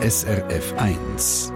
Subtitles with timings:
[0.00, 1.52] SRF 1.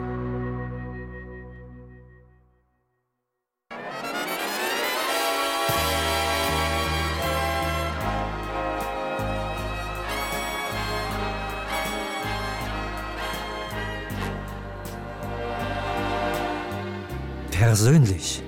[17.53, 18.43] Persönlich.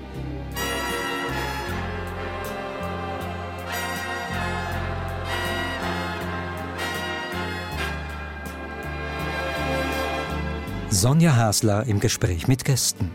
[10.95, 13.13] Sonja Hasler im Gespräch mit Gästen.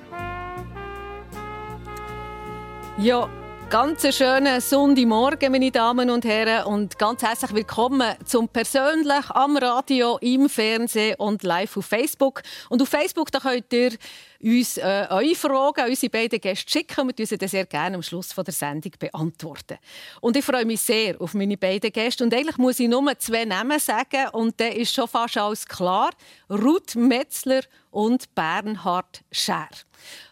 [2.98, 3.26] Ja,
[3.70, 10.18] ganz schönen Sonntagmorgen, meine Damen und Herren, und ganz herzlich willkommen zum persönlich am Radio,
[10.20, 12.42] im Fernsehen und live auf Facebook.
[12.68, 13.92] Und auf Facebook da könnt ihr
[14.42, 18.44] uns äh, eure Fragen unsere beiden Gäste schicken wir sie sehr gerne am Schluss von
[18.44, 19.78] der Sendung beantworten.
[20.20, 22.24] Und ich freue mich sehr auf meine beiden Gäste.
[22.24, 26.10] Und eigentlich muss ich nur zwei Namen sagen und dann ist schon fast alles klar.
[26.48, 29.68] Ruth Metzler und Bernhard Scher.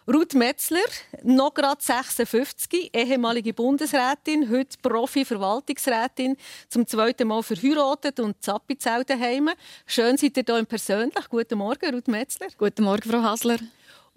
[0.06, 0.78] Ruth Metzler,
[1.22, 6.36] noch gerade 56, ehemalige Bundesrätin, heute Profi-Verwaltungsrätin,
[6.70, 9.50] zum zweiten Mal verheiratet und Zappizell daheim.
[9.86, 11.28] Schön seid ihr hier persönlich.
[11.28, 12.48] Guten Morgen, Ruth Metzler.
[12.56, 13.58] Guten Morgen, Frau Hasler.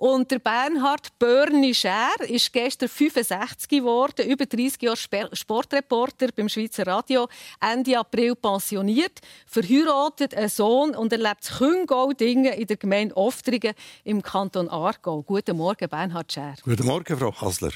[0.01, 6.87] Und der Bernhard Börni Schär ist gestern 65 geworden, über 30 Jahre Sportreporter beim Schweizer
[6.87, 14.23] Radio, Ende April pensioniert, verheiratet, einen Sohn und erlebt Küngau-Dinge in der Gemeinde Oftringen im
[14.23, 15.21] Kanton Aargau.
[15.21, 16.55] Guten Morgen, Bernhard Schär.
[16.63, 17.69] Guten Morgen, Frau Hasler.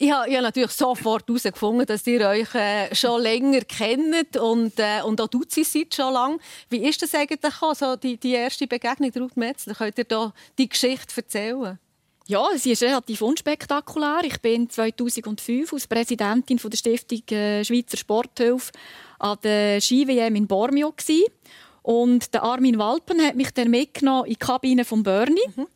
[0.00, 5.02] Ich habe, habe natürlich sofort herausgefunden, dass ihr euch äh, schon länger kennt und, äh,
[5.04, 6.38] und auch Duzi seid schon lange.
[6.70, 7.38] Wie ist das eigentlich
[7.74, 9.76] so die, die erste Begegnung, Ruth Metzler?
[9.76, 11.67] Könnt ihr da die Geschichte erzählen?
[12.28, 14.20] Ja, sie ist relativ unspektakulär.
[14.24, 18.70] Ich bin 2005 als Präsidentin der Stiftung äh, Schweizer Sporthilfe
[19.18, 20.92] an der Ski-WM in Bormio
[21.80, 25.40] und der Armin Walpen hat mich dann mitgenommen in die Kabine von Bernie.
[25.56, 25.68] Mhm.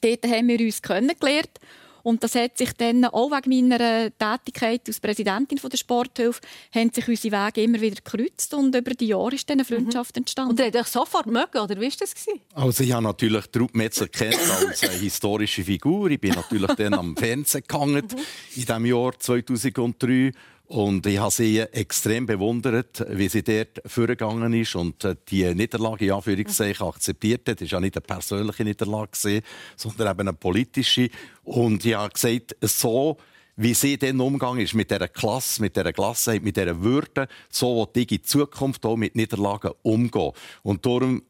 [0.00, 1.60] Dort haben wir uns kennengelernt
[2.02, 6.40] und das hat sich dann auch wegen meiner Tätigkeit als Präsidentin der Sporthilfe
[6.74, 10.16] haben sich unsere Wege immer wieder gekreuzt und über die Jahre ist dann eine Freundschaft
[10.16, 10.50] entstanden.
[10.50, 12.14] Und ihr habt euch sofort mögen, oder wie war das?
[12.54, 16.10] Also ich habe natürlich Ruth Metzler kennt als eine historische Figur.
[16.10, 18.06] Ich bin natürlich dann am Fernsehen gegangen
[18.54, 20.32] in dem Jahr 2003
[20.72, 26.06] und ich habe sie extrem bewundert, wie sie dort vorgegangen ist und äh, die Niederlage
[26.06, 27.60] in Anführungszeichen akzeptiert hat.
[27.60, 29.42] Das war ja nicht eine persönliche Niederlage,
[29.76, 31.10] sondern eben eine politische.
[31.44, 33.18] Und ich habe gesagt, so
[33.54, 37.86] wie sie dann umgegangen ist mit dieser Klasse, mit dieser Gelassenheit, mit dieser Würde, so
[37.92, 40.32] will ich in Zukunft auch mit Niederlagen umgehen.
[40.62, 41.22] Und darum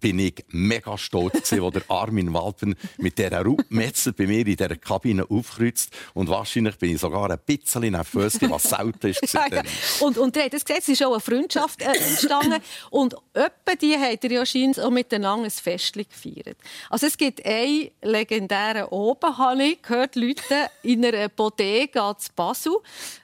[0.00, 4.76] bin ich mega stolz, als der Armin Walpen mit dieser Metzel bei mir in dieser
[4.76, 5.92] Kabine aufkreuzt.
[6.14, 9.20] Und wahrscheinlich bin ich sogar ein bisschen nervös, was selten ist.
[9.32, 9.62] ja, ja.
[10.00, 12.60] Und, und ihr habt es gesehen, es ist auch eine Freundschaft äh, entstanden.
[12.90, 16.56] und etwa die habt ihr ja scheinbar auch miteinander ein Fest gefeiert.
[16.88, 22.72] Also es gibt einen legendären Oben, habe ich gehört, Leute in einer Bodega zu Basel.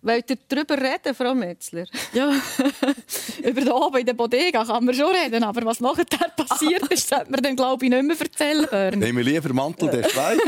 [0.02, 1.86] Wollt ihr darüber reden, Frau Metzler?
[2.12, 2.30] Ja,
[3.42, 6.65] über den Oben in der Bodega kann man schon reden, aber was nachher passiert?
[6.66, 8.98] Passiert ist, sollte man dann, glaube ich, nicht mehr erzählen hören.
[8.98, 10.40] Nehmen wir lieber Mantel der Schweiz.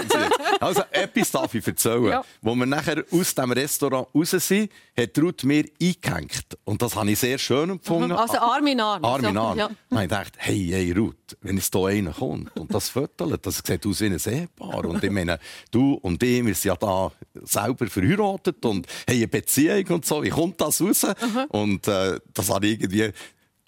[0.61, 2.05] also, etwas darf ich erzählen.
[2.05, 2.25] Ja.
[2.43, 6.59] Wo wir nachher aus dem Restaurant raus sind, hat Ruth mir eingehängt.
[6.65, 8.13] Und das habe ich sehr schön empfunden.
[8.13, 9.05] Also Arm in Arm.
[9.05, 9.59] Arm in Arm.
[9.59, 9.71] Ja.
[9.91, 13.63] Und ich dachte, hey, hey Ruth, wenn jetzt hier einer kommt und das fötelt, das
[13.65, 14.85] sieht aus wie ein Ehepaar.
[14.85, 15.39] Und ich meine,
[15.71, 20.23] du und ich, wir sind ja da selber verheiratet und haben eine Beziehung und so.
[20.23, 21.05] Wie kommt das raus?
[21.05, 21.45] Mhm.
[21.49, 23.13] Und äh, das habe ich irgendwie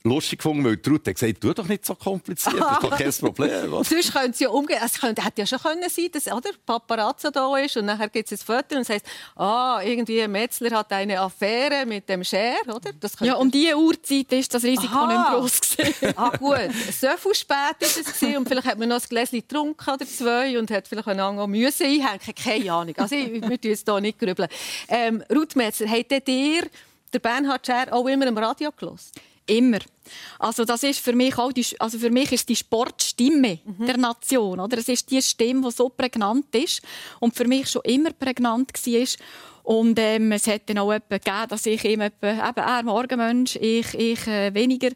[0.03, 3.13] lustig gefunden, weil Ruth hat gesagt, tu doch nicht so kompliziert, das ist doch kein
[3.13, 3.73] Problem.
[3.73, 3.89] Was?
[3.89, 4.81] Sonst könnte es ja umgehen.
[4.85, 8.31] Es könnte, hätte ja schon können sein dass oder, Paparazzo da ist und nachher gibt
[8.31, 9.07] es ein Foto und es heisst,
[9.37, 12.91] ah, irgendwie Metzler hat eine Affäre mit dem Scher, oder?
[13.21, 15.07] ja, um diese Uhrzeit ist das Risiko Aha.
[15.07, 16.15] nicht groß gewesen.
[16.17, 16.71] ah, gut.
[16.99, 20.07] So viel spät ist es gewesen und vielleicht hat man noch ein Gläschen getrunken oder
[20.07, 22.21] zwei und hat vielleicht auch Müsse einhängen.
[22.43, 22.95] Keine Ahnung.
[22.97, 24.49] Also, ich, wir tun jetzt hier nicht grübeln.
[24.89, 26.67] Ähm, Ruth Metzler, habt ihr
[27.13, 29.01] der Bernhard Scher auch immer im Radio gehört?
[29.51, 29.79] Immer.
[30.39, 33.87] Also das ist für mich auch die, also für mich ist die Sportstimme mhm.
[33.87, 34.79] der Nation, oder?
[34.79, 36.83] Es ist die Stimme, die so prägnant ist
[37.19, 39.07] und für mich schon immer prägnant war.
[39.63, 43.57] Und ähm, es hat dann auch jemanden gegeben, dass ich ihm etwa, eben, er Morgenmensch,
[43.57, 44.91] ich, ich äh, weniger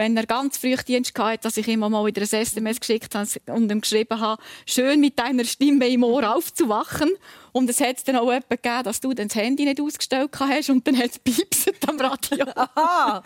[0.00, 3.28] wenn er ganz früh Dienst hatte, dass ich immer mal wieder ein SMS geschickt habe
[3.48, 7.10] und ihm geschrieben habe, schön mit deiner Stimme im Ohr aufzuwachen.
[7.52, 10.86] Und es hat dann auch jemanden gegeben, dass du das Handy nicht ausgestellt hast und
[10.86, 12.46] dann hat es am Radio.
[12.54, 13.22] Aha.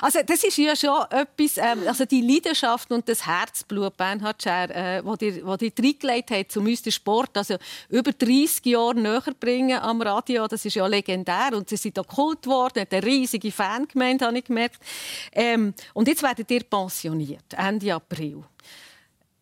[0.00, 4.70] Also das ist ja schon etwas, ähm, also die Leidenschaft und das Herzblut, Bernhard Scher,
[4.70, 7.56] äh, wo die, wo reingelegt hat, um uns den Sport also
[7.88, 12.06] über 30 Jahre näher bringen am Radio, das ist ja legendär und sie sind auch
[12.06, 14.80] geholt worden, hat eine riesige Fangemeinde, habe ich gemerkt.
[15.32, 18.42] Ähm, und jetzt werdet ihr pensioniert, Ende April.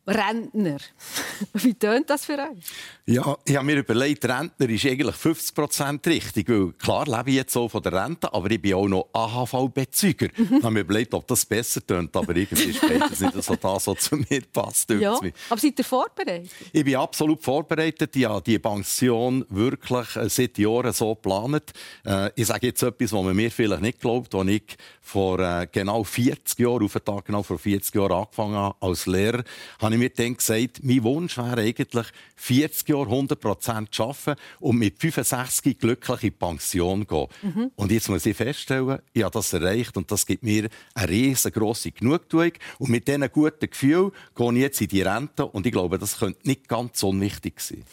[0.06, 0.78] Rentner.
[1.54, 2.64] Wie tönt das für euch?
[3.06, 7.36] Ja, ich habe mir überlegt, Rentner ist eigentlich 50 Prozent richtig, weil klar lebe ich
[7.36, 10.28] jetzt so von der Rente, aber ich bin auch noch AHV-Bezüger.
[10.36, 10.56] Mhm.
[10.58, 13.86] Ich habe mir überlegt, ob das besser tönt, aber irgendwie ist beides nicht so das,
[13.86, 14.90] was zu mir passt.
[14.90, 15.18] Ja,
[15.48, 16.50] aber seid ihr vorbereitet?
[16.72, 18.14] Ich bin absolut vorbereitet.
[18.14, 21.72] Ich habe die Pension wirklich äh, seit Jahren so geplant.
[22.04, 25.66] Äh, ich sage jetzt etwas, was man mir vielleicht nicht glaubt, als ich vor äh,
[25.70, 29.44] genau 40 Jahren, auf den Tag genau vor 40 Jahren angefangen habe als Lehrer,
[29.78, 32.06] habe ich mir dann gesagt, mein Wunsch wäre eigentlich
[32.36, 37.26] 40 Jahre Jahr 100 Prozent arbeiten und mit 65 glücklich in Pension gehen.
[37.42, 37.70] Mhm.
[37.76, 41.92] Und jetzt muss ich feststellen, ich habe das erreicht und das gibt mir eine riesengroße
[41.92, 42.52] Genugtuung.
[42.78, 46.18] Und mit diesen guten Gefühlen gehe ich jetzt in die Rente und ich glaube, das
[46.18, 47.84] könnte nicht ganz unwichtig sein.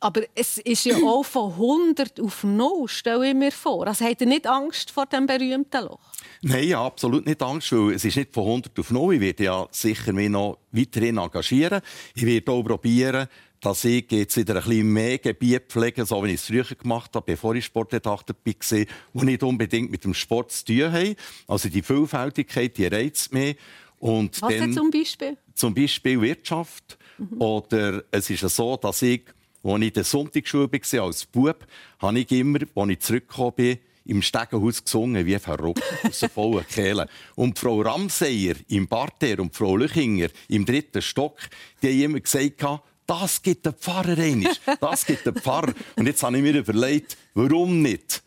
[0.00, 3.86] Aber es ist ja auch von 100 auf 0, stelle ich mir vor.
[3.86, 5.98] Also habt ihr nicht Angst vor dem berühmten Loch?
[6.42, 9.14] Nein, ja, absolut nicht Angst, weil es ist nicht von 100 auf 0.
[9.14, 11.80] Ich werde ja sicher mich noch weiterhin engagieren.
[12.14, 13.26] Ich werde auch probieren,
[13.60, 17.10] dass ich jetzt wieder ein bisschen mehr Gebiet pflege, so wie ich es früher gemacht
[17.14, 18.86] habe, bevor ich Sportredakteur war, die
[19.24, 21.16] nicht unbedingt mit dem Sport zu tun haben.
[21.48, 23.56] Also die Vielfältigkeit, die reizt mich.
[23.98, 25.36] Und Was dann, zum Beispiel?
[25.54, 26.98] Zum Beispiel Wirtschaft.
[27.18, 27.40] Mhm.
[27.40, 29.22] Oder es ist so, dass ich,
[29.68, 31.66] als ich in der Sonntagsschule war, als Bub,
[31.98, 36.66] habe ich immer, als ich zurückgekommen bin, im Stegenhaus gesungen, wie verrückt, aus der vollen
[36.68, 37.08] Kehle.
[37.34, 41.36] Und Frau Ramseyer im Parterre und Frau Lüchinger im dritten Stock,
[41.82, 42.64] die haben immer gesagt,
[43.06, 44.60] das gibt der Pfarrer einig.
[44.80, 45.72] Das gibt der Pfarrer.
[45.96, 48.22] Und jetzt habe ich mir überlegt, warum nicht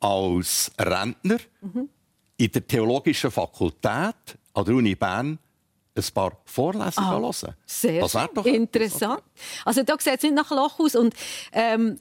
[0.00, 1.88] als Rentner mhm.
[2.36, 4.14] in der Theologischen Fakultät
[4.54, 5.38] an der Uni Bern
[5.98, 7.54] ein paar Vorlesungen ah, hören.
[7.66, 9.22] Sehr das doch interessant.
[9.64, 10.94] Also da sieht es nicht nach Loch aus.
[10.94, 11.14] Und
[11.52, 11.98] ähm,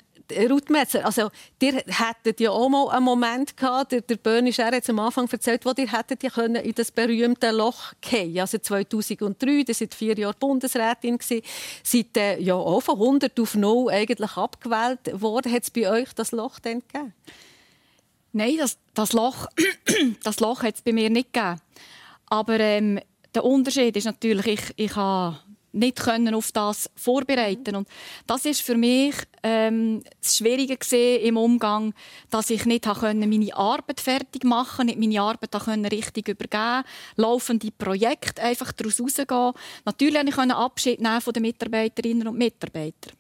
[0.50, 1.30] Ruth Metzer, also,
[1.62, 5.28] ihr hättet ja auch mal einen Moment gehabt, der, der Böhni Scher hat am Anfang
[5.30, 9.94] erzählt, wo ihr hättet ja können in das berühmte Loch fallen Also 2003, ihr seid
[9.94, 11.46] vier Jahre Bundesrätin gewesen,
[11.84, 15.52] seid äh, ja auch von 100 auf 0 eigentlich abgewählt worden.
[15.52, 17.14] Hat es bei euch das Loch denn gegeben?
[18.34, 19.48] Nein, das, das Loch,
[20.24, 21.62] das Loch hat es bei mir nicht gegeben.
[22.28, 23.00] Aber ähm,
[23.38, 25.38] der Unterschied ist natürlich, ich, ich habe
[25.72, 27.88] nicht können auf das vorbereiten und
[28.26, 29.14] das ist für mich
[29.44, 30.76] ähm, das Schwierige
[31.18, 31.94] im Umgang,
[32.32, 36.84] dass ich nicht können meine Arbeit fertig machen, nicht meine Arbeit können richtig übergeben,
[37.16, 39.52] laufende Projekte einfach daraus rausgehen.
[39.86, 43.14] Natürlich konnte ich Abschied nehmen von den Mitarbeiterinnen und Mitarbeitern.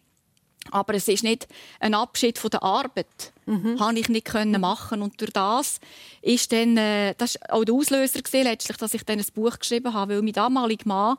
[0.71, 1.47] Aber es ist nicht
[1.79, 3.79] ein Abschied von der Arbeit, mhm.
[3.79, 5.79] habe ich nicht können machen und durch das
[6.21, 9.57] ist dann äh, das ist auch der Auslöser gewesen, letztlich, dass ich dann ein Buch
[9.57, 11.17] geschrieben habe, weil mein damaliger Mann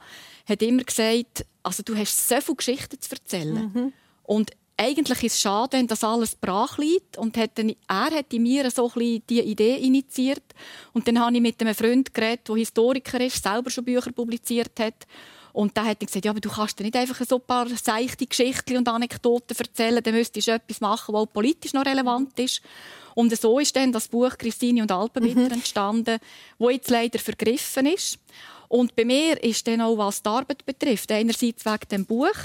[0.48, 3.92] hat immer gesagt, also du hast so viele Geschichten zu erzählen mhm.
[4.22, 7.18] und eigentlich ist es schade, wenn das alles brach liegt.
[7.18, 10.44] Und hat dann, er hat in mir so ein die Idee initiiert.
[10.92, 14.78] Und dann habe ich mit einem Freund geredet, der Historiker ist, selber schon Bücher publiziert
[14.78, 15.06] hat.
[15.58, 17.66] Und da hat er gesagt, ja, aber du kannst dir nicht einfach so ein paar
[17.68, 22.62] seichte Geschichten und Anekdoten erzählen, dann müsstest du etwas machen, was politisch noch relevant ist.
[23.16, 25.50] Und so ist dann das Buch Christine und Alpenbitter mhm.
[25.50, 26.20] entstanden,
[26.58, 28.20] wo jetzt leider vergriffen ist.
[28.68, 32.38] Und bei mir ist dann auch, was die Arbeit betrifft, einerseits wegen dem Buch,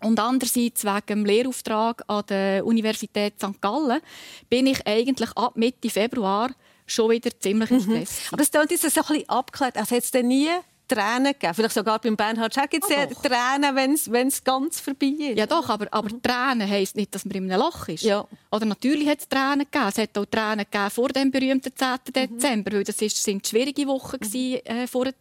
[0.00, 3.60] und andererseits wegen dem Lehrauftrag an der Universität St.
[3.60, 4.00] Gallen
[4.48, 6.52] bin ich eigentlich ab Mitte Februar
[6.86, 8.20] schon wieder ziemlich im Stress.
[8.20, 8.34] Mhm.
[8.34, 9.76] Aber es klingt jetzt so ein bisschen abgeklärt.
[9.76, 10.48] Also hat es denn nie
[10.90, 11.54] Tränen gegeben.
[11.54, 15.38] Vielleicht sogar beim Bernhard Schack gibt es ja Tränen, wenn es ganz vorbei ist.
[15.38, 16.20] Ja doch, aber, aber mhm.
[16.20, 18.02] Tränen heisst nicht, dass man in einem Loch ist.
[18.02, 18.26] Ja.
[18.50, 19.88] Oder natürlich hat es Tränen gegeben.
[19.88, 21.88] Es hat auch Tränen gegeben vor dem berühmten 10.
[21.88, 22.12] Mhm.
[22.12, 24.24] Dezember, weil das ist, sind schwierige Wochen mhm.
[24.24, 25.14] gewesen, äh, vorher.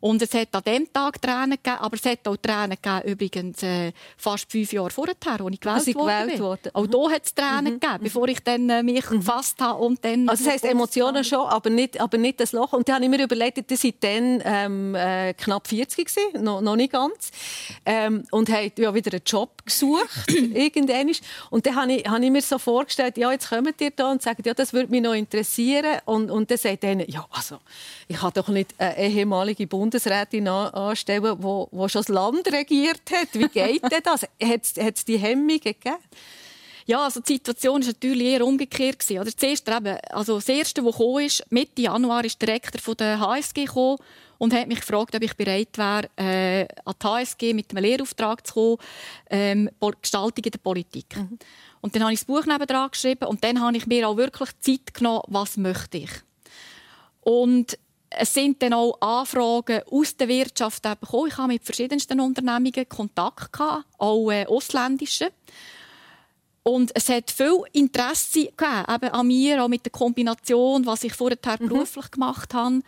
[0.00, 3.62] Und es hat an dem Tag Tränen gegeben, aber es hat auch Tränen gegeben, übrigens
[3.62, 6.70] äh, fast fünf Jahre vorher, als ich gewählt, also gewählt wurde.
[6.74, 7.80] Auch da hat es Tränen mhm.
[7.80, 9.18] gegeben, bevor ich dann, äh, mich mhm.
[9.18, 9.82] gefasst habe.
[9.82, 12.72] Und dann also das heisst Emotionen schon, aber nicht, aber nicht das Loch.
[12.72, 16.60] Und dann habe ich mir überlegt, dass ich dann ähm, äh, knapp 40 war, noch,
[16.60, 17.30] noch nicht ganz,
[17.84, 20.08] ähm, und habe ja, wieder einen Job gesucht,
[20.54, 21.12] irgendwann.
[21.50, 24.22] Und dann habe ich, habe ich mir so vorgestellt, ja, jetzt kommt ihr da und
[24.22, 26.00] sagt, ja, das würde mich noch interessieren.
[26.04, 27.58] Und, und dann sagt er, ja, also,
[28.08, 33.02] ich habe doch nicht eine ehemalige Bundes Bundesrätin anstellen, die, die schon das Land regiert
[33.12, 33.28] hat.
[33.34, 34.22] Wie geht denn das?
[34.42, 35.96] Hat es die Hemmungen gegeben?
[36.86, 39.04] Ja, also die Situation war natürlich eher umgekehrt.
[39.10, 42.94] Oder das, erste, eben, also das erste, was kam, ist, Mitte Januar ist der Rektor
[42.94, 43.98] der HSG gekommen
[44.38, 48.46] und hat mich gefragt, ob ich bereit wäre, äh, an die HSG mit einem Lehrauftrag
[48.46, 48.78] zu kommen,
[49.30, 51.16] ähm, Gestaltung in der Politik.
[51.16, 51.38] Mhm.
[51.80, 54.50] Und dann habe ich das Buch nebenan geschrieben und dann habe ich mir auch wirklich
[54.60, 56.10] Zeit genommen, was möchte ich.
[57.20, 57.76] Und
[58.16, 61.28] es sind dann auch Anfragen aus der Wirtschaft bekommen.
[61.28, 65.28] Ich habe mit verschiedensten Unternehmungen Kontakt gehabt, auch äh, ausländischen.
[66.62, 71.12] Und es hat viel Interesse gegeben, eben an mir, auch mit der Kombination, was ich
[71.12, 71.68] vorher mhm.
[71.68, 72.80] beruflich gemacht habe.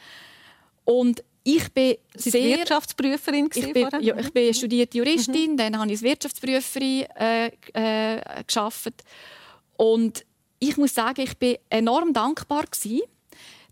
[0.84, 2.58] Und ich bin Sie sehr...
[2.58, 5.56] Wirtschaftsprüferin ich bin, ja, ich bin studierte Juristin, mhm.
[5.56, 8.94] dann habe ich als Wirtschaftsprüferin äh, äh, geschafft.
[9.76, 10.24] Und
[10.58, 13.02] ich muss sagen, ich bin enorm dankbar gewesen,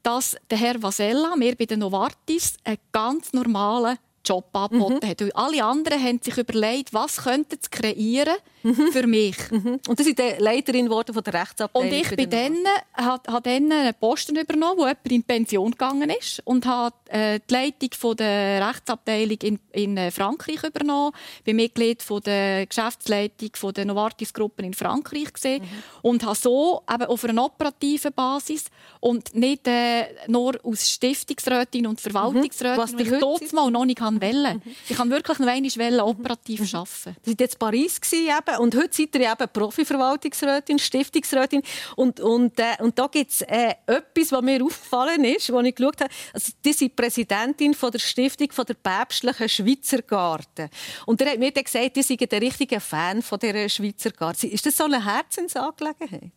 [0.07, 5.09] dass der Herr Vasella mir bei den Novartis einen ganz normalen Job angeboten mhm.
[5.09, 5.21] hat.
[5.21, 8.37] Weil alle anderen haben sich überlegt, was könnten sie kreieren
[8.67, 8.93] mhm.
[8.93, 9.37] für mich.
[9.51, 9.81] Mhm.
[9.87, 11.89] Und das ist die Leiterin von der Rechtsabteilung.
[11.89, 12.57] Und ich bin dann,
[12.95, 17.41] habe, habe dann einen Posten übernommen, wo jemand in Pension gegangen ist und habe äh,
[17.49, 21.13] die Leitung von der Rechtsabteilung in, in äh, Frankreich übernommen.
[21.39, 25.69] Ich bin Mitglied von der Geschäftsleitung von der Novartis-Gruppen in Frankreich gesehen mhm.
[26.03, 28.67] und habe so eben auf einer operativen Basis
[29.01, 32.79] und nicht äh, nur aus Stiftungsrätin und Verwaltungsrätin, mhm.
[32.79, 34.55] was ich dort mal noch nicht wollte.
[34.55, 34.63] Mhm.
[34.89, 36.79] Ich kann wirklich noch einmal operativ mhm.
[36.79, 37.17] arbeiten.
[37.23, 41.63] Sie waren jetzt in Paris eben, und heute seid ihr eben Profi-Verwaltungsrätin, Stiftungsrätin
[41.97, 45.75] und, und, äh, und da gibt es äh, etwas, was mir aufgefallen ist, als ich
[45.75, 46.11] geschaut habe.
[46.33, 50.69] Also, die sind Präsidentin von der Stiftung von der päpstlichen Schweizer Garten.
[51.07, 54.51] Und er hat mir dann gesagt, die sind der richtige Fan von dieser Schweizer Garten.
[54.51, 56.33] Ist das so eine Herzensangelegenheit?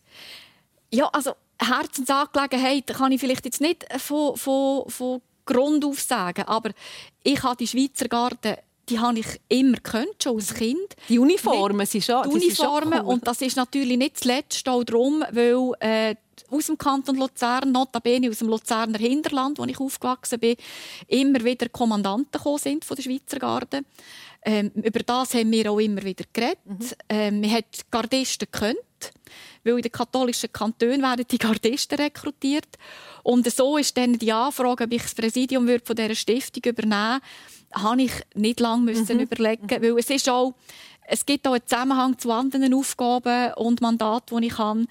[0.91, 6.71] Ja, also Herzensangelegenheit kann ich vielleicht jetzt nicht von, von, von Grund auf sagen, aber
[7.23, 8.55] ich habe die Schweizer Garten
[8.89, 10.95] die habe ich immer gekannt, schon als Kind.
[11.07, 13.13] Die Uniformen sind schon Die Uniformen, schon cool.
[13.13, 16.15] und das ist natürlich nicht zuletzt auch darum, weil äh,
[16.49, 20.55] aus dem Kanton Luzern, notabene aus dem Luzerner Hinterland, wo ich aufgewachsen bin,
[21.07, 23.81] immer wieder Kommandanten gekommen sind von der Schweizer Garde.
[24.41, 26.59] Ähm, über das haben wir auch immer wieder geredet.
[26.65, 26.79] Mhm.
[27.09, 28.77] Ähm, man hat Gardisten gekannt
[29.63, 32.67] weil in den katholischen Kantonen werden die Gardisten rekrutiert.
[33.23, 37.83] Und so ist dann die Anfrage, ob ich das Präsidium von dieser Stiftung übernehmen würde,
[37.83, 39.19] habe ich nicht lange mhm.
[39.19, 40.53] überlegen weil es ist auch,
[41.07, 44.85] es gibt auch einen Zusammenhang zu anderen Aufgaben und Mandaten, die ich habe.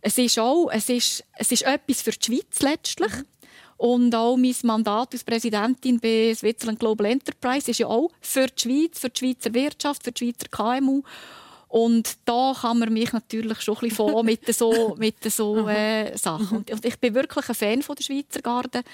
[0.00, 3.12] Es ist auch, es ist, es ist etwas für die Schweiz letztlich.
[3.12, 3.26] Mhm.
[3.76, 8.62] Und auch mein Mandat als Präsidentin bei Switzerland Global Enterprise ist ja auch für die
[8.62, 11.02] Schweiz, für die Schweizer Wirtschaft, für die Schweizer KMU.
[11.74, 16.58] Und da kann man mich natürlich schon ein bisschen mit so, mit so äh, Sachen.
[16.58, 18.84] Und, und, ich bin wirklich ein Fan von der Schweizer Garde.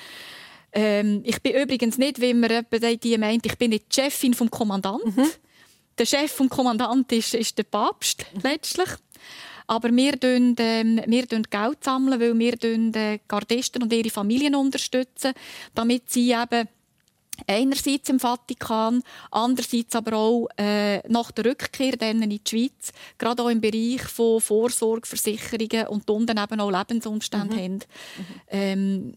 [0.73, 2.65] Ähm, ich bin übrigens nicht, wie man
[3.03, 5.15] die meint, ich bin nicht die Chefin vom Kommandant.
[5.15, 5.29] Mhm.
[5.99, 8.89] Der Chef vom Kommandant ist, ist der Papst letztlich.
[9.67, 12.57] Aber wir sammeln, ähm, wir Geld, sammeln, weil wir
[12.95, 15.35] äh, Gardisten und ihre Familien unterstützen,
[15.75, 16.67] damit sie eben
[17.47, 23.43] Einerseits im Vatikan, andererseits aber auch äh, nach der Rückkehr dann in die Schweiz, gerade
[23.43, 27.61] auch im Bereich von Vorsorge, Versicherungen und unten eben auch Lebensumstände mhm.
[27.61, 27.75] haben.
[27.75, 28.41] Mhm.
[28.49, 29.17] Ähm,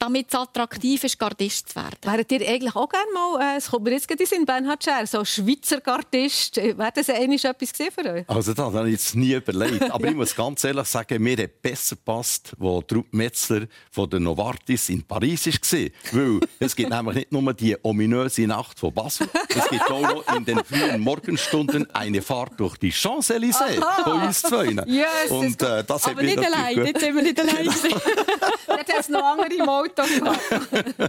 [0.00, 1.96] damit es attraktiv ist, Gardist zu werden.
[2.02, 5.06] Wäret ihr eigentlich auch gerne mal, äh, es kommt mir jetzt gerade in Bernhard Scher,
[5.06, 8.24] so Schweizer Gardist, äh, wäre das eigentlich etwas für euch?
[8.28, 10.10] Also das habe ich jetzt nie überlegt, aber ja.
[10.10, 14.88] ich muss ganz ehrlich sagen, mir hat besser passt, wo Trupp Metzler von der Novartis
[14.88, 19.68] in Paris war, weil es gibt nämlich nicht nur die ominöse Nacht von Basel, es
[19.68, 24.70] gibt auch noch in den frühen Morgenstunden eine Fahrt durch die Champs-Élysées von uns zwei.
[24.86, 27.68] Yes, Und, äh, das aber nicht allein, jetzt sind wir nicht allein.
[28.80, 30.02] Jetzt hat es noch andere Mal Auto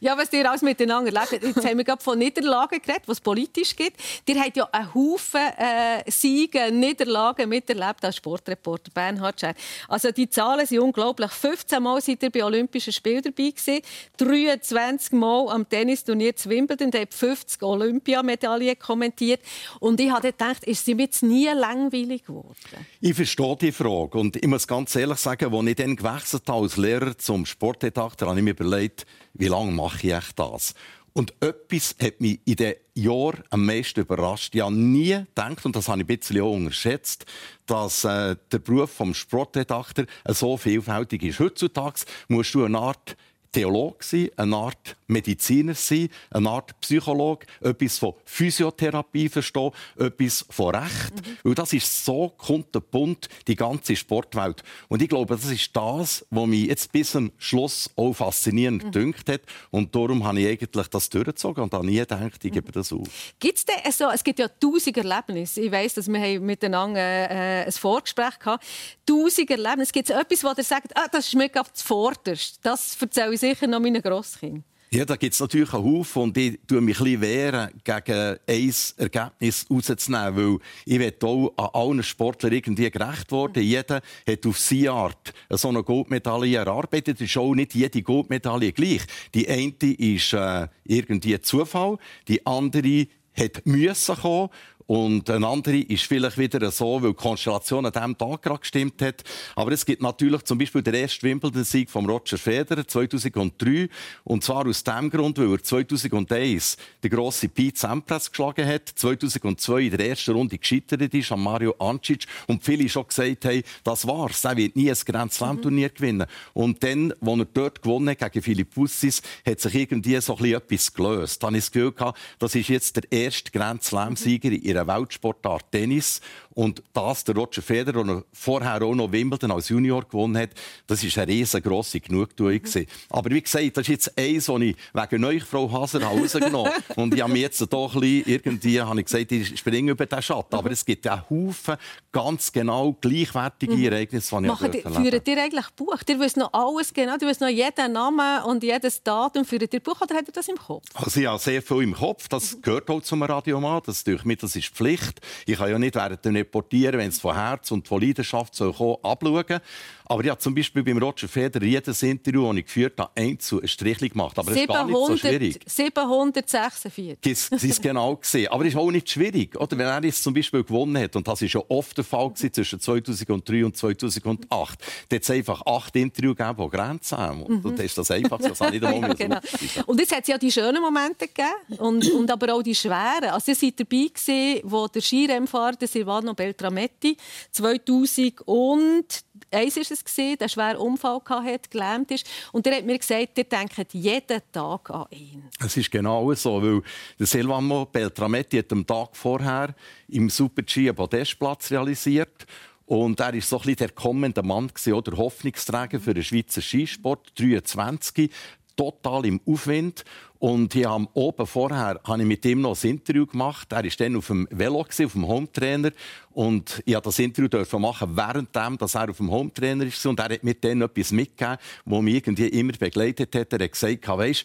[0.00, 1.42] Ja, was ihr alles miteinander lebt.
[1.44, 4.00] Jetzt haben wir gerade von Niederlagen geredet, was es politisch gibt.
[4.26, 9.54] Ihr habt ja einen Haufen äh, Siege, Niederlagen miterlebt als Sportreporter Bernhard Scher.
[9.88, 11.30] Also die Zahlen sind unglaublich.
[11.30, 13.80] 15 Mal seid ihr bei Olympischen Spielen dabei gewesen,
[14.16, 19.40] 23 Mal am Tennisturnier zu Wimbledon, und habt 50 Olympiamedaillen kommentiert.
[19.80, 22.54] Und ich habe gedacht, ist sie jetzt nie langweilig geworden?
[23.00, 24.18] Ich verstehe die Frage.
[24.18, 28.23] Und ich muss ganz ehrlich sagen, als ich dann gewechselt habe als Lehrer zum Sportredakteur,
[28.24, 30.74] da habe ich mir überlegt, wie lange mache ich das?
[31.12, 34.52] Und etwas hat mich in den Jahren am meisten überrascht.
[34.52, 37.24] Ich habe nie gedacht, und das habe ich ein bisschen auch unterschätzt,
[37.66, 41.38] dass äh, der Beruf des Sportredakteur so vielfältig ist.
[41.38, 43.16] Heutzutage musst du eine Art
[43.54, 50.74] Theologe sein, eine Art Mediziner sein, eine Art Psychologe, etwas von Physiotherapie verstehen, etwas von
[50.74, 51.14] Recht.
[51.14, 51.36] Mhm.
[51.44, 54.64] Weil das ist so kunterbunt, die ganze Sportwelt.
[54.88, 58.90] Und ich glaube, das ist das, was mich jetzt bis zum Schluss auch faszinierend mhm.
[58.90, 59.42] gedünkt hat.
[59.70, 63.06] Und darum habe ich eigentlich das durchgezogen und habe nie gedacht, ich gebe das auf.
[63.38, 65.60] Gibt's denn so, es gibt ja tausend Erlebnisse.
[65.60, 68.64] Ich weiss, dass wir miteinander äh, ein Vorgespräch hatten.
[69.06, 69.92] Tausend Erlebnisse.
[69.92, 72.58] Gibt es etwas, wo ihr sagt, ah, das ist mir gerade zuvorderst.
[72.62, 74.64] Das erzähle ich sicher noch meinen Grosskindern.
[74.90, 78.86] Ja, da gibt es natürlich einen Haufen und ich tue mich ein wehren, gegen ein
[78.96, 83.60] Ergebnis rauszunehmen, weil ich will auch an allen Sportlern irgendwie gerecht werden.
[83.60, 87.20] Jeder hat auf seine Art so eine Goldmedaille erarbeitet.
[87.20, 89.02] Es ist auch nicht jede Goldmedaille gleich.
[89.34, 91.98] Die eine ist äh, irgendwie Zufall,
[92.28, 94.50] die andere hat müssen kommen
[94.86, 99.00] Und eine andere ist vielleicht wieder so, weil die Konstellation an diesem Tag gerade gestimmt
[99.00, 99.22] hat.
[99.56, 103.88] Aber es gibt natürlich zum Beispiel den ersten Wimbledon-Sieg von Roger Federer 2003.
[104.24, 109.82] Und zwar aus dem Grund, weil er 2001 den grossen Pete Sampras geschlagen hat, 2002
[109.82, 114.06] in der ersten Runde gescheitert ist an Mario Ancic und viele schon gesagt haben, das
[114.06, 115.94] war's, er wird nie ein Grand Slam-Turnier mhm.
[115.94, 116.26] gewinnen.
[116.52, 120.42] Und dann, als er dort gewonnen hat gegen Philipp Bussis, hat sich irgendwie so ein
[120.42, 121.42] bisschen etwas gelöst.
[121.42, 124.86] Dann habe ich das Gefühl gehabt, das ist jetzt der erste Grand Slam-Sieger in ihrer
[124.86, 126.20] Weltsportart Tennis.
[126.54, 130.50] Und das, der Roger Federer, der vorher auch noch Wimbledon als Junior gewonnen hat,
[130.86, 132.60] das ist eine riesengroße Genugtuung.
[132.62, 132.86] Mhm.
[133.10, 136.84] Aber wie gesagt, das ist jetzt eins, das ich wegen euch, Frau Haser, rausgenommen habe.
[137.00, 140.06] Und ich habe mir jetzt doch ein bisschen, irgendwie, habe ich gesagt, ich springe über
[140.06, 140.54] den Schatten.
[140.54, 141.76] Aber es gibt ja Haufen
[142.12, 143.84] ganz genau gleichwertige mhm.
[143.84, 145.98] Ereignisse, die ich Machen Führen ihr eigentlich Buch?
[146.08, 149.44] Ihr wisst noch alles genau, ihr wisst noch jeden Namen und jedes Datum.
[149.44, 150.86] Führt ihr Buch oder habt ihr das im Kopf?
[150.94, 152.28] Also ich habe sehr viel im Kopf.
[152.28, 153.82] Das gehört auch zum Radiomann.
[153.84, 155.20] Das, durch mich, das ist Pflicht.
[155.46, 158.72] Ich kann ja nicht während dem Reportieren, wenn es von Herz und von Leidenschaft soll
[158.72, 159.60] kommen, abschauen.
[160.06, 163.62] Aber ich habe zum Beispiel beim Roger Federer jedes Interview, das ich geführt habe, einzeln
[163.62, 164.38] ein Strichchen gemacht.
[164.38, 165.60] Aber 700, ist gar nicht so schwierig.
[165.66, 167.50] 746.
[167.50, 168.48] Das ist genau gesehen.
[168.48, 169.58] Aber es ist auch nicht schwierig.
[169.58, 172.34] Oder wenn er jetzt zum Beispiel gewonnen hat, und das war ja oft der Fall
[172.34, 177.42] zwischen 2003 und 2008, dann hat es einfach acht Interviews gegeben, die Grenzen haben.
[177.42, 177.76] Und mhm.
[177.76, 178.38] das ist das einfach.
[178.38, 179.40] Das habe ich nicht ja, genau.
[179.86, 183.30] Und jetzt hat es ja die schönen Momente gegeben, und, und aber auch die schweren.
[183.30, 187.16] Also ihr seid dabei gewesen, wo der Skirennfahrer Silvano Beltrametti
[187.52, 192.26] 2000 und eins ist es gesehen, der schweren Unfall hatte, gelähmt ist.
[192.52, 195.44] Und er hat mir gesagt, ihr denkt jeden Tag an ihn.
[195.64, 196.82] Es ist genau so, weil
[197.18, 199.74] der Silvano Beltrametti hat am Tag vorher
[200.08, 202.46] im Super-G einen Podestplatz realisiert.
[202.86, 208.30] Und er war so ein der kommende Mann, der Hoffnungsträger für den Schweizer Skisport, 23
[208.76, 210.04] total im Aufwind.
[210.38, 213.72] Und ich habe oben vorher habe ich mit ihm noch ein Interview gemacht.
[213.72, 215.90] Er war dann auf dem Velo, auf dem Hometrainer.
[216.32, 220.10] Und ich durfte das Interview machen, währenddem, dass er auf dem Hometrainer war.
[220.10, 223.52] Und er hat mir dann etwas mitgegeben, das mich irgendwie immer begleitet hat.
[223.52, 224.44] Er hat gesagt, weißt,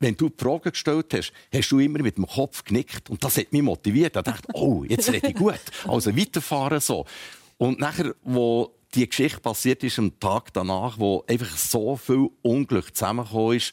[0.00, 3.10] wenn du die Frage gestellt hast, hast du immer mit dem Kopf genickt.
[3.10, 4.16] Und das hat mich motiviert.
[4.16, 5.60] Ich dachte, oh, jetzt rede ich gut.
[5.86, 7.06] Also weiterfahren so.
[7.58, 12.94] Und nachher, wo die Geschichte passiert ist am Tag danach, wo einfach so viel Unglück
[12.94, 13.72] zusammengekommen ist,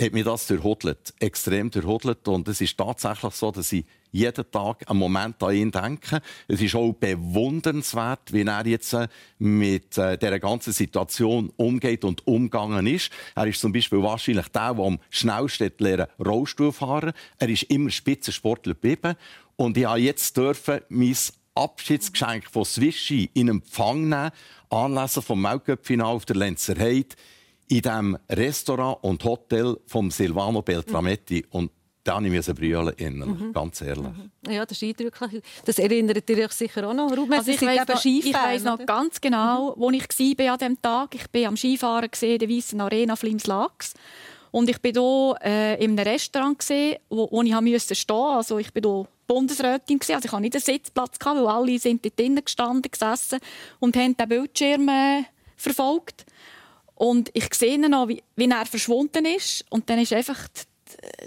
[0.00, 2.26] hat mir das durchhudelt, extrem durchhudelt.
[2.28, 6.20] Und es ist tatsächlich so, dass ich jeden Tag einen Moment an ihn denke.
[6.46, 12.26] Es ist auch bewundernswert, wie er jetzt äh, mit äh, dieser ganzen Situation umgeht und
[12.26, 13.10] umgegangen ist.
[13.34, 17.12] Er ist zum Beispiel wahrscheinlich der, der am schnellsten lernen Rollstuhl fahren.
[17.38, 19.16] Er ist immer Spitzensportler geblieben.
[19.56, 21.16] Und ich habe jetzt dürfen mein
[21.54, 24.30] Abschiedsgeschenk von Swishy in Empfang nehmen,
[24.70, 27.14] anlässlich vom Weltcup-Final auf der Lenzer Heide,
[27.68, 31.44] in dem Restaurant und Hotel von Silvano Beltrametti.
[31.46, 31.48] Mhm.
[31.50, 31.70] Und
[32.04, 33.52] da habe ich brüllen innerlich, mhm.
[33.52, 34.04] ganz ehrlich.
[34.04, 34.52] Mhm.
[34.52, 35.42] Ja, das ist eindrücklich.
[35.64, 37.16] Das erinnert ihr euch sicher auch noch.
[37.16, 40.82] Ruben, also ich weiss noch, ich weiss noch ganz genau, wo ich war an diesem
[40.82, 41.14] Tag.
[41.14, 43.94] Ich war am Skifahren in der Weißen Arena Flims-Lax.
[44.50, 48.58] Und ich war hier äh, in einem Restaurant, gewesen, wo, wo ich musste stehen Also
[48.58, 50.14] ich bin hier Bundesrätin gewesen.
[50.14, 53.38] Also ich hatte nicht einen Sitzplatz gehabt, weil alle sind dort drinnen gestanden, gesessen
[53.80, 55.24] und haben den Bildschirm äh,
[55.56, 56.26] verfolgt.
[56.94, 59.64] Und ich sehe noch, wie, wie er verschwunden ist.
[59.70, 60.38] Und dann ist einfach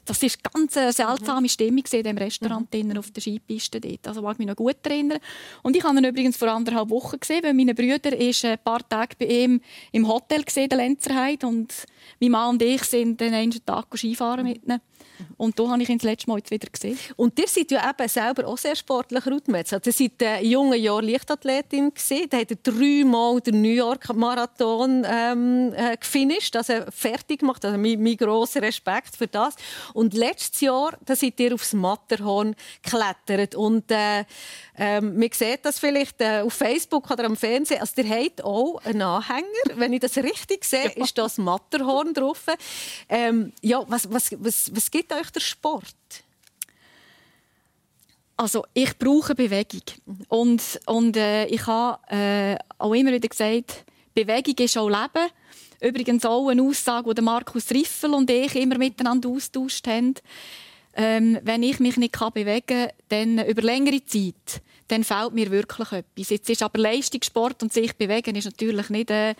[0.05, 2.97] das ist ganz eine seltsame Stimmung in dem Restaurant mhm.
[2.97, 4.07] auf der Skipiste dort.
[4.07, 5.19] Also mag mich noch gut erinnern.
[5.63, 8.87] Und ich habe ihn übrigens vor anderthalb Wochen gesehen, weil meine Brüder ist ein paar
[8.87, 11.73] Tage bei ihm im Hotel gesehen, der Lenzerheit und
[12.19, 14.81] mein Mann und ich sind den einen Tag Skifahren mit ihnen.
[15.37, 16.97] Und da habe ich ihn das letzte Mal jetzt wieder gesehen.
[17.15, 19.73] Und ihr seid ja eben selber auch sehr sportlich, Ruth Metz.
[19.73, 21.91] Also, ihr seid in jungen Jahren Leichtathletin.
[22.29, 27.63] Da hat er dreimal den New York Marathon ähm, äh, gefinisht, also fertig gemacht.
[27.65, 29.55] Also mein, mein grosser Respekt für das.
[29.93, 33.55] Und letztes Jahr, da seid ihr aufs Matterhorn geklettert.
[33.55, 34.25] Und äh,
[34.77, 37.81] ähm, man sieht das vielleicht äh, auf Facebook oder am Fernsehen.
[37.81, 39.45] Also, ihr habt auch einen Anhänger.
[39.75, 41.03] Wenn ich das richtig sehe, ja.
[41.03, 42.45] ist das Matterhorn drauf.
[43.09, 46.23] Ähm, ja, was, was, was, was gibt euch der Sport?
[48.37, 49.81] Also ich brauche Bewegung
[50.29, 55.29] und, und äh, ich habe äh, auch immer wieder gesagt, Bewegung ist auch Leben.
[55.81, 60.15] Übrigens auch eine Aussage, die Markus Riffel und ich immer miteinander austauscht haben.
[60.95, 65.91] Ähm, wenn ich mich nicht bewegen kann, dann über längere Zeit, dann fehlt mir wirklich
[65.91, 66.29] etwas.
[66.29, 69.35] Jetzt ist aber Leistungssport und sich bewegen ist natürlich nicht, äh,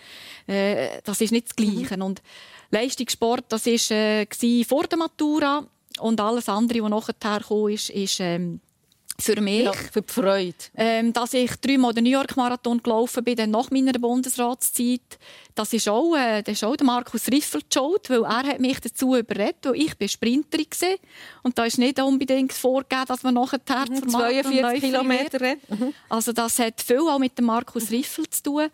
[0.46, 1.96] äh das ist nicht das Gleiche.
[1.96, 2.02] Mhm.
[2.02, 2.22] Und
[2.70, 4.26] Leistungssport, das ist äh,
[4.66, 5.64] vor der Matura
[6.00, 8.60] und alles andere, was nachher kam, ist, ist ähm,
[9.18, 9.64] für mich.
[9.64, 10.54] Ja, für die Freude.
[10.76, 15.18] Ähm, dass ich dreimal den New York Marathon gelaufen bin, dann nach meiner Bundesratszeit,
[15.54, 18.78] das ist auch, äh, das ist auch der Markus Riffel schuld, weil er hat mich
[18.80, 20.96] dazu überredet, weil ich bin Sprinterin war.
[21.44, 25.94] und da ist nicht unbedingt vorgegeben, dass man nachher mhm, 42 Kilometer mhm.
[26.08, 28.68] Also das hat viel auch mit dem Markus Riffel zu tun.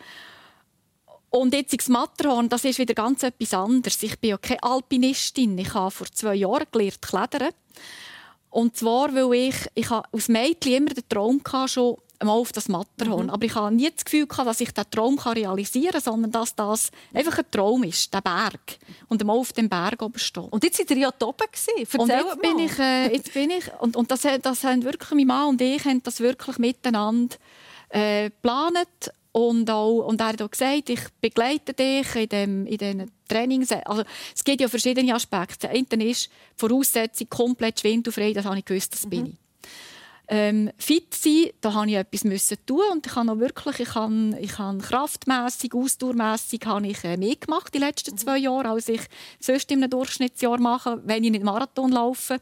[1.33, 4.03] Und jetzt das Matterhorn, das ist wieder ganz etwas anderes.
[4.03, 5.57] Ich bin ja keine Alpinistin.
[5.57, 7.55] Ich habe vor zwei Jahren gelernt klettern.
[8.51, 12.69] Und zwar, weil ich, ich als Mädchen immer den Traum hatte, schon mal auf das
[12.69, 13.25] Matterhorn.
[13.25, 13.31] Mhm.
[13.31, 16.55] Aber ich hatte nie das Gefühl, gehabt, dass ich diesen Traum realisieren kann, sondern dass
[16.55, 18.77] das einfach ein Traum ist, der Berg.
[19.09, 20.51] Und mal auf dem Berg oben stehen.
[20.51, 21.99] Und jetzt seid ihr ja oben gewesen.
[21.99, 25.27] Und jetzt bin ich, äh, jetzt bin ich, und, und das, das haben wirklich, mein
[25.27, 27.37] Mann und ich haben das wirklich miteinander
[27.89, 32.77] äh, geplant und, auch, und er hat auch gesagt, ich begleite dich in, dem, in
[32.77, 33.73] diesen Trainings.
[33.73, 35.69] Also, es gibt ja verschiedene Aspekte.
[35.69, 39.11] Der eine ist die Voraussetzung komplett schwindelfrei, das habe ich gewusst, das mhm.
[39.11, 39.37] bin ich.
[40.29, 43.95] Ähm, fit sein, da habe ich etwas müssen tun und ich habe auch wirklich, ich
[43.95, 48.19] habe, ich habe kraftmässig, ausdauermässig habe ich äh, mehr gemacht die letzten mhm.
[48.19, 49.01] zwei Jahre, als ich
[49.41, 52.41] sonst in einem Durchschnittsjahr mache, wenn ich nicht Marathon laufe.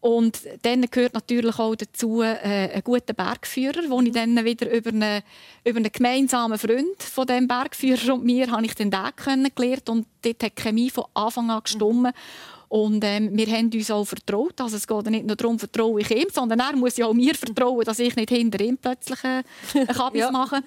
[0.00, 4.90] Und dann gehört natürlich auch dazu äh, ein guter Bergführer, wo ich dann wieder über
[4.90, 5.22] einen,
[5.64, 10.42] über einen gemeinsamen Freund von dem Bergführer und mir habe ich den kennengelernt und dort
[10.42, 12.14] hat die Chemie von Anfang an gestimmt.
[12.68, 14.60] Und ähm, wir haben uns auch vertraut.
[14.60, 17.34] Also es geht nicht nur darum, vertraue ich ihm, sondern er muss ja auch mir
[17.34, 19.42] vertrauen, dass ich nicht hinter ihm plötzlich äh,
[19.74, 20.30] einen Kabis ja.
[20.30, 20.62] mache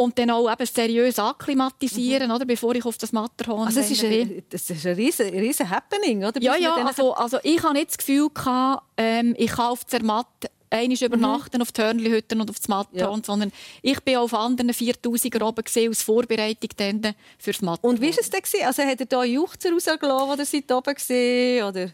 [0.00, 2.34] und dann auch eben seriös akklimatisieren, mhm.
[2.34, 5.68] oder, bevor ich auf das Matterhorn also das ist ein, das ist ein riesen, riesen
[5.68, 6.40] Happening, oder?
[6.40, 10.26] Ja, ja, also, also ich hatte nicht das Gefühl, gehabt, ähm, ich kann auf Zermatt
[10.70, 11.06] einmal mhm.
[11.06, 13.24] übernachten auf die Hörnli-Hütten und auf das Matterhorn, ja.
[13.24, 16.70] sondern ich bin auf anderen 4000er oben gesehen als Vorbereitung
[17.38, 17.94] für das Matterhorn.
[17.94, 18.66] Und wie war es denn?
[18.66, 21.90] Also hat er da Juchzer rausgelassen, oder seid oben gesehen, oder?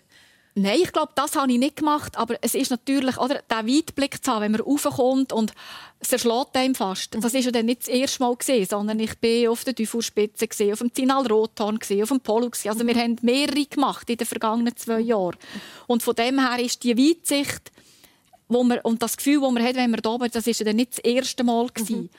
[0.59, 2.17] Nein, ich glaube, das habe ich nicht gemacht.
[2.17, 5.53] Aber es ist natürlich, oder, den Weitblick zu haben, wenn man raufkommt und
[6.01, 7.15] es erschlägt einem fast.
[7.15, 10.49] Das war ja dann nicht das erste Mal, gewesen, sondern ich war auf der Teufelspitze,
[10.49, 12.49] gewesen, auf dem Zinal Rothorn, gewesen, auf dem Polo.
[12.49, 12.71] Gewesen.
[12.71, 15.37] Also wir haben mehrere gemacht in den vergangenen zwei Jahren.
[15.87, 17.71] Und von dem her ist die Weitsicht
[18.49, 20.65] wo man, und das Gefühl, das man hat, wenn man da oben, das war ja
[20.65, 21.67] dann nicht das erste Mal.
[21.67, 22.03] Gewesen.
[22.03, 22.11] Mhm.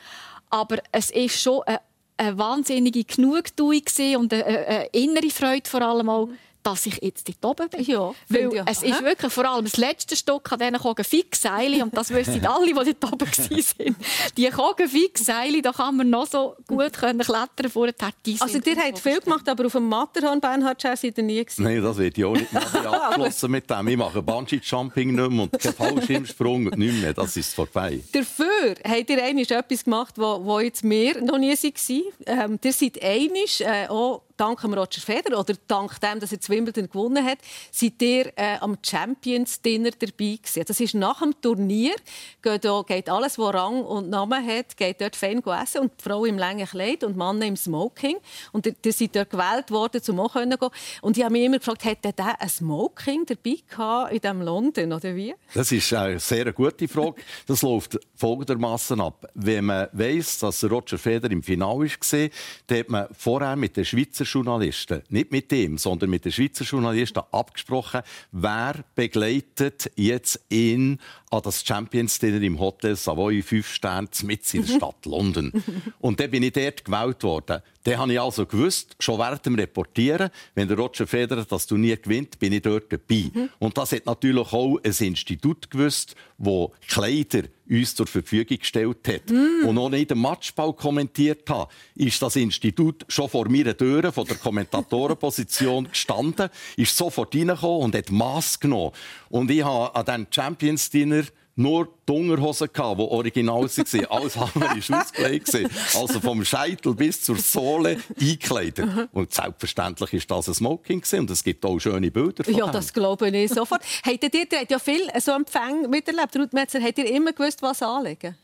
[0.49, 1.79] Aber es ist schon eine,
[2.17, 3.81] eine wahnsinnige Genugtuung
[4.17, 6.29] und eine, eine, innere Freude vor allem auch,
[6.67, 7.85] dass ich jetzt dort oben bin.
[7.85, 8.65] Ja, Weil ja.
[8.67, 12.65] es ist wirklich vor allem das letzte Stück an diesen Kogenfixseile und das wissen alle,
[12.65, 13.95] die dort oben waren.
[14.35, 17.93] Die Kogenfixseile, da kann man noch so gut können klettern vorher.
[18.39, 21.63] Also ihr habt viel gemacht, aber auf dem Matterhorn Bernhard Scher seid ihr nie gewesen?
[21.63, 23.87] Nein, das wird ja auch nicht mehr abgeschlossen mit dem.
[23.87, 27.13] Ich mache Bungee-Jumping nicht mehr und keinen Fallschirmsprung und nicht mehr.
[27.13, 28.01] Das ist vorbei.
[28.11, 32.03] Dafür habt ihr einmal etwas gemacht, wo, jetzt wir noch nie waren.
[32.25, 36.89] Ähm, ihr seid einmal äh, auch dank Roger Federer oder dank dem, dass er Wimbledon
[36.89, 37.39] gewonnen hat,
[37.71, 40.63] seid ihr äh, am Champions Dinner dabei gewesen.
[40.65, 41.95] Das ist nach dem Turnier,
[42.41, 46.03] geht, da, geht alles, was Rang und Namen hat, geht dort fein essen und die
[46.03, 48.17] Frau im langen Kleid und Mann im Smoking.
[48.51, 50.57] Und ihr, ihr seid dort gewählt worden, um auch zu gehen.
[51.01, 54.93] Und ich habe mich immer gefragt, hätte der ein Smoking dabei gehabt in diesem London,
[54.93, 55.33] oder wie?
[55.53, 57.21] Das ist eine sehr gute Frage.
[57.45, 59.27] Das läuft folgendermaßen ab.
[59.33, 62.29] Wenn man weiss, dass Roger Federer im Finale war,
[62.67, 66.63] dann hat man vorher mit den Schweizer Journalisten, nicht mit ihm, sondern mit den Schweizer
[66.63, 74.07] Journalisten abgesprochen, wer begleitet jetzt ihn an das Champions Dinner im Hotel Savoy 5 Sterne
[74.23, 75.51] mit in der Stadt London.
[75.99, 77.61] Und dann bin ich dort gewählt worden.
[77.87, 81.95] Dann habe ich also gewusst, schon während dem Reportieren, wenn der Roger Federer das Turnier
[81.95, 83.31] gewinnt, bin ich dort dabei.
[83.33, 83.49] Mhm.
[83.59, 89.29] Und das hat natürlich auch ein Institut gewusst, wo Kleider uns zur Verfügung gestellt hat.
[89.29, 89.67] Mm.
[89.67, 94.25] Und noch nicht den Matchball kommentiert hat, ist das Institut schon vor meiner Tür von
[94.25, 98.91] der Kommentatorenposition gestanden, ist sofort reingekommen und hat Maß genommen.
[99.29, 101.23] Und ich habe an diesem Champions Dinner
[101.57, 104.05] nur die Unterhosen, die original waren.
[104.09, 105.55] Alles andere war ausgelegt.
[105.95, 108.87] Also vom Scheitel bis zur Sohle eingekleidet.
[109.11, 111.03] Und selbstverständlich war das ein Smoking.
[111.13, 113.81] Und es gibt auch schöne Bilder von Ja, das glaube ich sofort.
[114.05, 116.37] habt ihr, ihr habt ja viel so Empfänge miterlebt.
[116.37, 118.37] Ruth Metzer, habt ihr immer gewusst, was anlegen?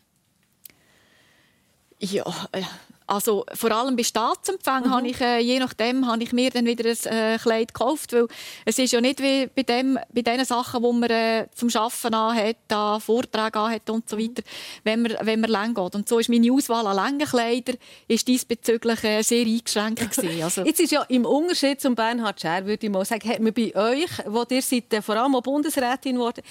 [1.99, 2.63] Ja, äh,
[3.07, 4.91] also vor allem bei Staatsempfängen mhm.
[4.91, 8.27] habe ich, äh, je nachdem, habe ich mir dann wieder ein äh, Kleid gekauft, weil
[8.65, 12.15] es ist ja nicht wie bei, dem, bei den Sachen, wo man äh, zum Arbeiten
[12.15, 14.43] hat, da Vorträge hat und so weiter,
[14.83, 15.95] wenn man, wenn man lang geht.
[15.95, 20.43] Und so ist meine Auswahl an langen Kleidern ist diesbezüglich äh, sehr eingeschränkt gewesen.
[20.43, 20.61] Also.
[20.65, 23.75] Jetzt ist ja im Unterschied zum Bernhard Scher, würde ich mal sagen, hat man bei
[23.75, 26.41] euch, wo ihr seid, äh, vor allem auch Bundesrätin geworden,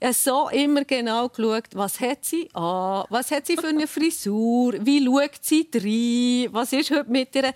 [0.00, 4.74] äh, so immer genau geschaut, was hat sie an, was hat sie für eine Frisur,
[4.80, 5.97] wie schaut sie rein,
[6.52, 7.52] was ist heute mit ihr?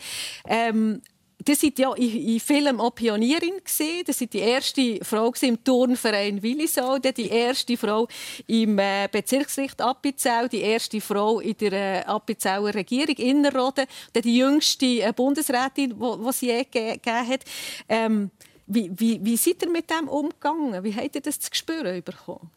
[0.47, 1.03] Ähm,
[1.45, 4.05] das seid ja in, in Film auch Pionierin gesehen.
[4.07, 8.07] Das sind die erste Frau im Turnverein Willisau, die erste Frau
[8.47, 14.87] im äh, Bezirksgericht Appenzell, die erste Frau in der äh, Appenzeller Regierung Innerrhoden, die jüngste
[15.03, 17.45] äh, Bundesrätin, die sie je gegeben hat.
[17.89, 18.31] Ähm,
[18.67, 20.83] wie, wie, wie seid ihr mit dem umgegangen?
[20.85, 22.51] Wie habt ihr das zu spüren bekommen?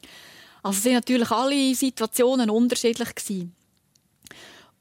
[0.61, 3.55] Also sind natürlich alle Situationen unterschiedlich gewesen.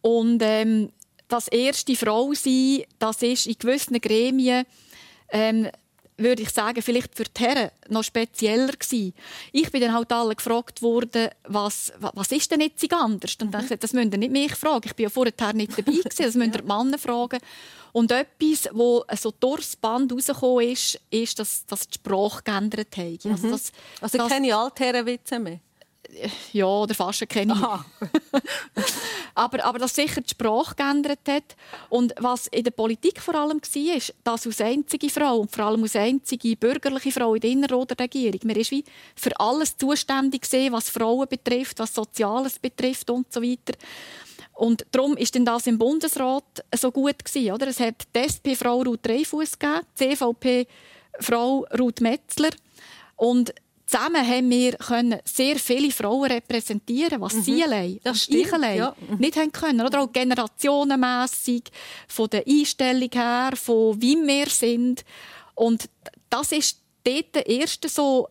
[0.04, 0.90] Und ähm,
[1.28, 4.66] das erste Frau sein, das ist in gewissen Gremien
[5.30, 5.70] ähm,
[6.18, 9.14] würde ich sagen, vielleicht für die Herren noch spezieller gewesen.
[9.50, 13.38] Ich bin dann halt alle gefragt worden, was, was ist denn jetzt anders?
[13.38, 14.82] Dann dachte ich, das müsst ihr nicht mich fragen.
[14.84, 17.40] Ich bin ja vorher nicht dabei gewesen, das müsst ihr die Männer fragen.
[17.92, 23.26] Und etwas, wo so durchs Band rausgekommen ist, ist, dass, dass die Sprache geändert hat.
[23.26, 23.50] Also, mhm.
[23.52, 25.60] das, also das, keine Altherrenwitze mehr?
[26.52, 28.82] ja, oder fast kenne ich.
[29.34, 31.56] aber, aber dass sicher die Sprache geändert hat.
[31.88, 35.64] Und was in der Politik vor allem war, ist, dass als einzige Frau und vor
[35.66, 40.42] allem als einzige bürgerliche Frau in der Innerrhoder Regierung, man ist wie für alles zuständig
[40.42, 43.74] gesehen, was Frauen betrifft, was Soziales betrifft und so weiter.
[44.54, 47.66] Und darum ist denn das im Bundesrat so gut gewesen, oder?
[47.66, 52.50] Es hat die SP-Frau Ruth Dreifuss gegeben, die CVP-Frau Ruth Metzler
[53.16, 53.52] und
[53.86, 57.42] zusammen haben wir können sehr viele Frauen repräsentieren, was mhm.
[57.42, 58.96] sie allein, das stimmt, ich allein ja.
[59.08, 59.16] mhm.
[59.18, 59.80] nicht haben können.
[59.80, 61.64] Oder auch generationenmässig
[62.08, 65.04] von der Einstellung her, von wie wir sind.
[65.54, 65.88] Und
[66.30, 68.28] das ist dort erst so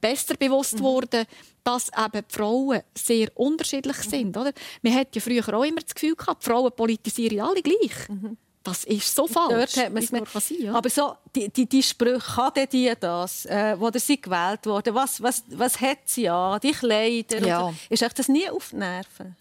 [0.00, 0.84] besser bewusst mhm.
[0.84, 1.26] worden,
[1.62, 4.10] dass eben die Frauen sehr unterschiedlich mhm.
[4.10, 4.36] sind.
[4.36, 4.52] Oder?
[4.82, 8.08] Man hat ja früher auch immer das Gefühl gehabt, die Frauen politisieren alle gleich.
[8.08, 8.36] Mhm.
[8.62, 9.72] Das ist so falsch.
[9.74, 10.74] Dort hat man es ja.
[10.74, 15.22] Aber so, die, die, die Sprüche, kann die das, äh, wo sie gewählt wurde, was,
[15.22, 17.60] was, was hat sie an, die Kleider, ja.
[17.60, 17.74] so.
[17.88, 19.36] ist euch das nie auf die Nerven?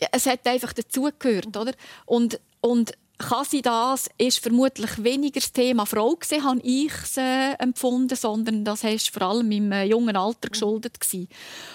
[0.00, 1.72] Ja, es hat einfach dazugehört, oder?
[2.04, 7.16] Und, und kann sie das, ist vermutlich weniger das Thema Frau gewesen, habe ich es
[7.16, 11.28] äh, empfunden, sondern das war vor allem im äh, jungen Alter geschuldet gewesen.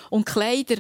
[0.10, 0.76] Und Kleider,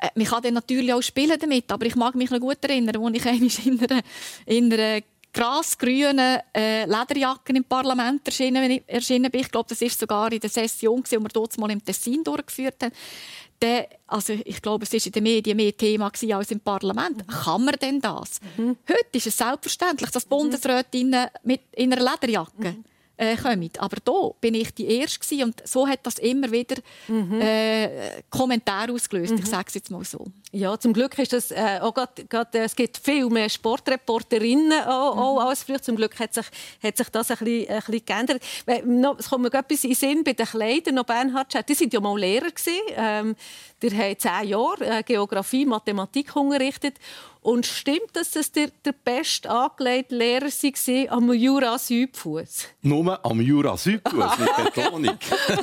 [0.00, 3.02] äh, man kann dann natürlich auch spielen damit, aber ich mag mich noch gut erinnern,
[3.02, 4.02] als ich in einer,
[4.44, 5.00] in einer
[5.34, 9.42] grasgrünen äh, Lederjacken im Parlament erschienen, erschienen bin.
[9.42, 12.82] Ich glaube, das ist sogar in der Session, die wir dort mal im Tessin durchgeführt
[12.82, 12.92] haben.
[13.60, 17.26] Der, also ich glaube, es war in den Medien mehr Thema als im Parlament.
[17.26, 17.32] Mhm.
[17.32, 18.40] Kann man denn das?
[18.56, 18.76] Mhm.
[18.88, 22.84] Heute ist es selbstverständlich, dass Bundesrätinnen mit in einer Lederjacke mhm
[23.16, 23.70] äh, kommen.
[23.78, 26.76] Aber da bin ich die Erste und so hat das immer wieder
[27.08, 27.40] mhm.
[27.40, 29.32] äh, Kommentare ausgelöst.
[29.32, 29.38] Mhm.
[29.38, 30.24] Ich sage es jetzt mal so.
[30.52, 35.14] Ja, zum Glück ist das äh, auch grad, grad, es gibt viel mehr Sportreporterinnen auch,
[35.14, 35.20] mhm.
[35.20, 35.82] auch als früher.
[35.82, 36.46] Zum Glück hat sich,
[36.82, 38.42] hat sich das ein bisschen, ein bisschen geändert.
[39.18, 41.68] Es kommt mir etwas in den Sinn bei den Kleidern noch Bernhard Schett.
[41.68, 42.78] Die waren ja mal Lehrer gewesen.
[42.96, 43.36] Ähm,
[43.82, 46.94] die haben zehn Jahre äh, Geografie, Mathematik unterrichtet
[47.44, 52.68] und stimmt es, dass der, der best angelegte Lehrer war am Jura Südfuss?
[52.80, 55.18] Nur am Jura Südfuss, mit Betonung.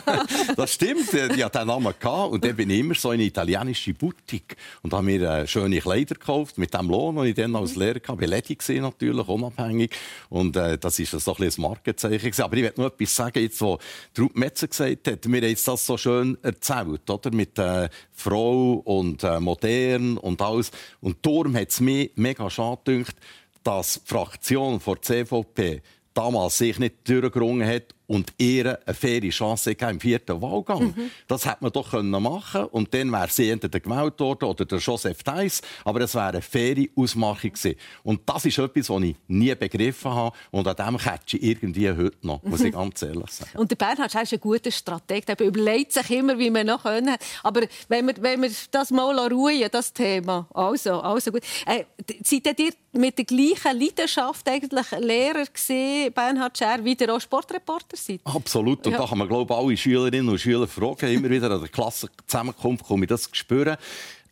[0.56, 1.92] das stimmt, ich hatte den Namen.
[2.00, 2.34] Gehabt.
[2.34, 5.80] Und dann bin ich immer so in eine italienische Boutique und habe mir äh, schöne
[5.80, 8.26] Kleider gekauft mit dem Lohn, den ich dann als Lehrer hatte.
[8.28, 9.92] Ledig natürlich, unabhängig.
[10.30, 12.44] Und äh, das war so ein, ein Markenzeichen.
[12.44, 13.80] Aber ich möchte noch etwas sagen, jetzt, wo
[14.20, 17.32] Ruth Metzer gesagt hat, mir hat das so schön erzählt, oder?
[17.32, 20.70] mit äh, Frau und äh, modern und alles.
[21.00, 23.16] Und darum hat es mir mega schade gedacht,
[23.64, 25.82] dass die Fraktion der CVP
[26.14, 30.88] damals sich nicht durchgerungen hat und ihr eine faire Chance im vierten Wahlgang.
[30.88, 31.12] Mhm.
[31.30, 32.66] Das hätte man doch machen können.
[32.66, 35.62] Und dann wäre sie entweder gewählt worden oder der Joseph Theiss.
[35.86, 37.76] Aber es wäre eine faire Ausmachung gewesen.
[38.04, 40.36] Und das ist etwas, was ich nie begriffen habe.
[40.52, 43.58] Und an dem catche ich irgendwie heute noch, muss ich ganz ehrlich sagen.
[43.58, 45.24] Und der Bernhard ist ein guter Strateg.
[45.30, 47.16] Er überlegt sich immer, wie wir noch können.
[47.44, 50.50] Aber wenn wir, wenn wir das mal ruhen, das Thema.
[50.54, 51.44] Also, also gut.
[51.66, 51.86] Äh,
[52.26, 57.96] seid ihr mit der gleichen Leidenschaft eigentlich Lehrer gesehen, Bernhard Scher, wie der auch Sportreporter
[58.02, 58.22] seid?
[58.24, 58.86] Absolut.
[58.86, 59.00] Und ja.
[59.00, 61.12] da kann man, glaube ich, alle Schülerinnen und Schüler fragen.
[61.12, 63.78] Immer wieder an der Klassenzusammenkunft komme ich das spüren.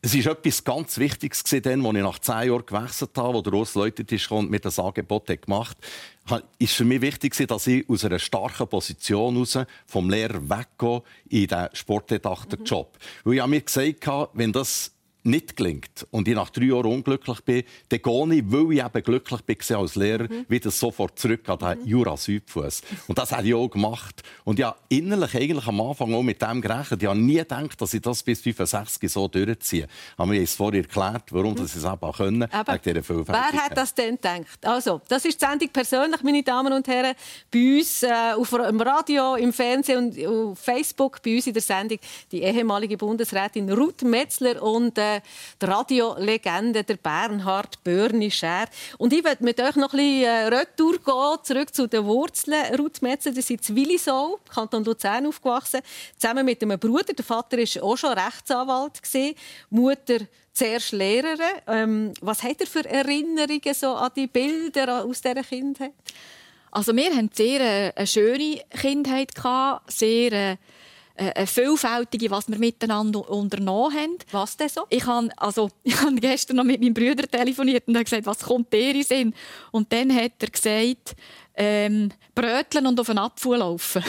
[0.01, 3.53] Es war etwas ganz Wichtiges, dann, als ich nach zehn Jahren gewechselt habe, wo der
[3.53, 5.77] Urs Leutetisch und mir das Angebot gemacht
[6.25, 6.45] hat.
[6.57, 11.47] ist für mich wichtig, dass ich aus einer starken Position heraus vom Lehrer weggehe in
[11.47, 12.97] den Sportredakteur-Job.
[12.97, 13.29] Mhm.
[13.29, 14.91] Weil ich mir gesagt habe, wenn das
[15.23, 19.03] nicht gelingt und ich nach drei Jahren unglücklich bin, dann gehe ich, weil ich eben
[19.03, 20.45] glücklich bin als Lehrer, mhm.
[20.47, 21.87] wieder sofort zurück an den mhm.
[21.87, 22.81] Jura Südfuss.
[23.07, 24.23] Und das habe ich auch gemacht.
[24.43, 27.01] Und ja, innerlich eigentlich am Anfang auch mit dem gerechnet.
[27.01, 29.87] Ich habe nie gedacht, dass ich das bis 65 so durchziehe.
[30.17, 31.65] Aber mir ist vorher erklärt, warum mhm.
[31.65, 34.65] ich es eben können, aber Wer hat das denn gedacht?
[34.65, 37.13] Also, das ist die Sendung persönlich, meine Damen und Herren.
[37.51, 41.61] Bei uns äh, auf dem Radio, im Fernsehen und auf Facebook, bei uns in der
[41.61, 41.99] Sendung
[42.31, 45.21] die ehemalige Bundesrätin Ruth Metzler und äh, äh,
[45.61, 48.65] die Radiolegende, der Bernhard Börnischer.
[48.97, 52.75] Und ich möchte mit euch noch ein bisschen äh, retour gehen, zurück zu den Wurzeln.
[52.75, 55.81] Ruth Metzer, die sind in Willisau, Kanton Luzern aufgewachsen,
[56.17, 57.13] zusammen mit einem Bruder.
[57.13, 59.35] Der Vater war auch schon Rechtsanwalt, gewesen,
[59.69, 60.19] Mutter
[60.53, 61.61] zuerst Lehrerin.
[61.67, 65.93] Ähm, was hat er für Erinnerungen so an die Bilder aus dieser Kindheit?
[66.71, 69.31] Also wir hatten sehr äh, eine schöne Kindheit,
[69.87, 70.57] sehr äh,
[71.19, 74.17] äh, eine vielfältige, was wir miteinander unternommen haben.
[74.31, 74.85] Was denn so?
[74.89, 78.71] Ich habe, also, ich habe gestern noch mit meinem Bruder telefoniert und gesagt, was kommt
[78.71, 79.33] dir in Sinn?
[79.71, 81.15] Und dann hat er gesagt,
[81.55, 84.03] ähm, Bröteln und auf einen Apfel laufen.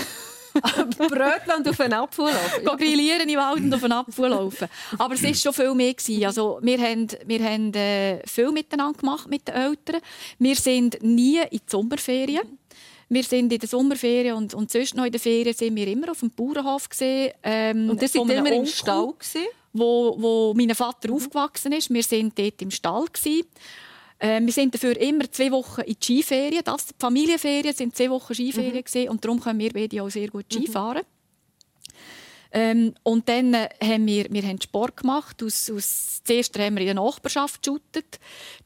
[0.99, 2.65] Brötchen und auf einen Apfel laufen.
[2.65, 2.75] Ja.
[2.75, 4.69] grillieren im Wald und auf einen Apfel laufen.
[4.99, 5.95] Aber es war schon viel mehr.
[6.27, 10.01] Also, wir haben, wir haben äh, viel miteinander gemacht mit den Eltern.
[10.39, 12.60] Wir sind nie in die Sommerferien.
[13.13, 16.13] Wir sind in der Sommerferien und, und sonst noch in der Ferien sind wir immer
[16.13, 17.33] auf dem Bauernhof gesehen.
[17.43, 19.49] Ähm, und das sind immer im Stall gewesen?
[19.73, 21.17] Wo, wo mein Vater mhm.
[21.17, 21.93] aufgewachsen ist.
[21.93, 23.47] Wir sind dort im Stall gewesen.
[24.21, 26.63] Äh, wir sind dafür immer zwei Wochen in die Skiferien.
[26.65, 29.11] Das, die Familienferien sind zwei Wochen Skiferien mhm.
[29.11, 30.63] und darum können wir beide auch sehr gut mhm.
[30.63, 31.03] Skifahren.
[31.03, 31.20] Mhm.
[32.53, 35.43] Ähm, und dann äh, haben wir, wir haben Sport gemacht.
[35.43, 38.19] Aus, aus, zuerst haben wir in der Nachbarschaft geshootet.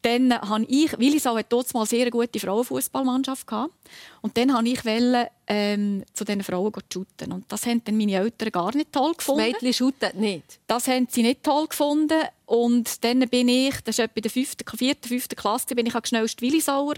[0.03, 3.75] Dann äh, habe ich, hat dort mal sehr eine gute Frauenfußballmannschaft gehabt.
[4.23, 7.33] Und dann habe ich wollte, ähm, zu diesen Frauen shooten.
[7.33, 9.41] Und das haben dann meine Eltern gar nicht toll gefunden.
[9.41, 10.61] Das Mädchen shooten nicht?
[10.67, 12.23] Das haben sie nicht toll gefunden.
[12.47, 15.95] Und dann bin ich, das ist etwa in der fünften, vierten, fünften Klasse, bin ich
[16.07, 16.95] schnellst Willisauer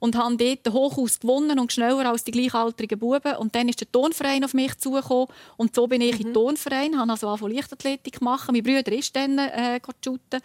[0.00, 3.36] und habe dort den Hochhaus gewonnen und schneller als die gleichaltrigen Buben.
[3.36, 6.18] Und dann ist der Turnverein auf mich zugekommen und so bin ich mhm.
[6.18, 8.52] in den Turnverein, habe also angefangen Leichtathletik machen.
[8.52, 10.40] Mein Bruder ist dann äh, shooten.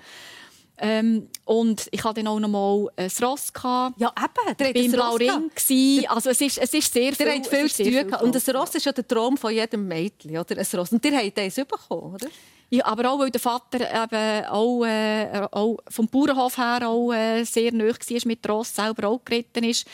[0.78, 3.54] Ähm, und ich hatte dann auch noch mal ein Ross.
[3.54, 4.00] Gehabt.
[4.00, 4.76] Ja, eben.
[4.76, 6.08] Ich war im Ring.
[6.08, 7.26] Also es ist, es ist sehr viel.
[7.26, 8.14] Der viel zu tun.
[8.22, 10.36] Und ein Ross ist ja der Traum von jedem Mädchen.
[10.36, 10.58] Oder?
[10.58, 10.92] Ein Ross.
[10.92, 12.28] Und ihr habt eins bekommen, oder?
[12.74, 17.44] Ja, aber auch, weil der Vater eben auch, äh, auch vom Bauernhof her auch äh,
[17.44, 19.86] sehr nahe war mit Ross, selber auch geritten ist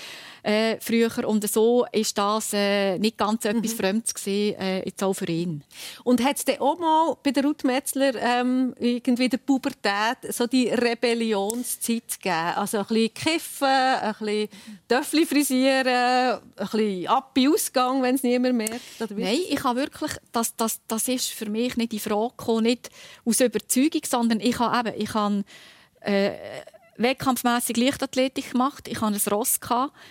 [0.43, 1.27] äh, früher.
[1.27, 3.57] Und so ist das äh, nicht ganz mhm.
[3.57, 5.63] etwas Fremdes gewesen, äh, jetzt auch für ihn.
[6.03, 10.69] Und hat es auch mal bei der Ruth Metzler ähm, irgendwie der Pubertät so die
[10.69, 12.53] Rebellionszeit gegeben?
[12.55, 14.49] Also ein bisschen kiffen, ein bisschen
[14.87, 18.81] Töffel frisieren, ein bisschen ab Ausgang, wenn es niemand merkt?
[19.15, 22.89] Nein, ich habe wirklich, das, das, das ist für mich nicht die Frage gekommen, nicht
[23.25, 25.43] aus Überzeugung, sondern ich habe eben, ich habe,
[26.01, 26.31] äh,
[26.99, 28.87] wettkampfmässig Leichtathletik gemacht.
[28.87, 29.59] Ich hatte ein Ross.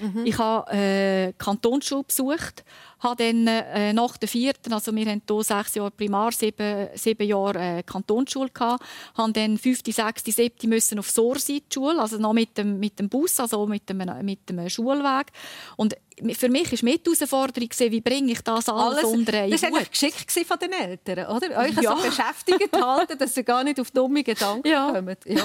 [0.00, 0.24] Mhm.
[0.24, 2.64] Ich habe äh, Kantonsschule besucht.
[3.00, 7.26] Habe dann äh, nach der vierten, also wir hatten hier sechs Jahre Primar, sieben, sieben
[7.26, 8.84] Jahre äh, Kantonsschule gehabt.
[9.16, 13.08] Habe dann fünfte, sechste, siebte müssen auf Sorsi Schule, also noch mit dem, mit dem
[13.08, 15.28] Bus, also mit dem, mit dem Schulweg.
[15.76, 15.96] Und
[16.34, 19.62] für mich war mit die Herausforderung, wie bringe ich das alles, alles unter einen Das
[19.62, 21.58] war geschickt von den Eltern, oder?
[21.58, 21.96] Euch ja.
[21.96, 24.92] so beschäftigt halten, dass ihr gar nicht auf dumme Gedanken ja.
[24.92, 25.24] kommt.
[25.26, 25.44] Ja.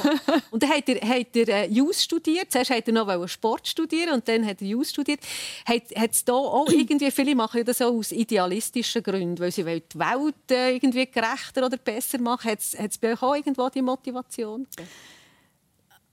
[0.52, 2.52] Und dann habt ihr, habt ihr äh, Jus studiert.
[2.52, 5.20] Zuerst habt ihr noch Sport studieren und dann habt ihr Jus studiert.
[5.66, 10.00] Hat es da auch irgendwie, viele machen das auch aus idealistischen Gründen, weil sie die
[10.00, 12.52] Welt äh, irgendwie gerechter oder besser machen.
[12.52, 14.68] Hat es bei euch auch irgendwo die Motivation?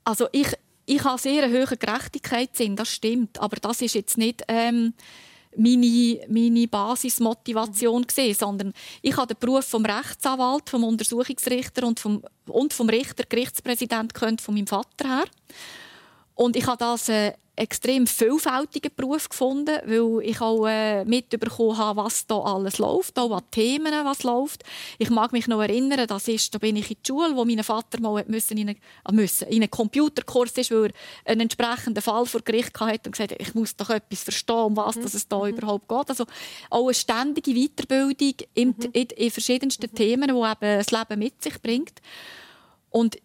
[0.04, 0.54] Also ich
[0.86, 3.40] ich habe sehr einen hohen Gerechtigkeitssinn, das stimmt.
[3.40, 4.92] Aber das ist jetzt nicht ähm,
[5.56, 12.24] meine, meine Basismotivation gesehen, sondern ich habe den Beruf vom Rechtsanwalt, vom Untersuchungsrichter und vom,
[12.46, 15.24] und vom Richter, Gerichtspräsident von meinem Vater her.
[16.34, 22.02] Und ich habe das äh, extrem vielfältigen Beruf gefunden, weil ich auch äh, mitbekommen habe,
[22.02, 24.64] was da alles läuft, auch an Themen, was läuft.
[24.98, 27.62] Ich mag mich noch erinnern, das ist, da bin ich in die Schule, wo mein
[27.62, 30.86] Vater mal müssen in, einen, äh, müssen, in einen Computerkurs ist, weil
[31.24, 34.56] er einen entsprechenden Fall vor Gericht hatte und gesagt hat, ich muss doch etwas verstehen,
[34.56, 35.04] um was mhm.
[35.04, 35.56] es da mhm.
[35.56, 36.08] überhaupt geht.
[36.08, 36.24] Also
[36.70, 38.90] auch eine ständige Weiterbildung in, mhm.
[38.92, 39.92] in, in verschiedensten.
[39.94, 42.00] Themen, die eben das Leben mit sich bringt.
[42.90, 43.18] Und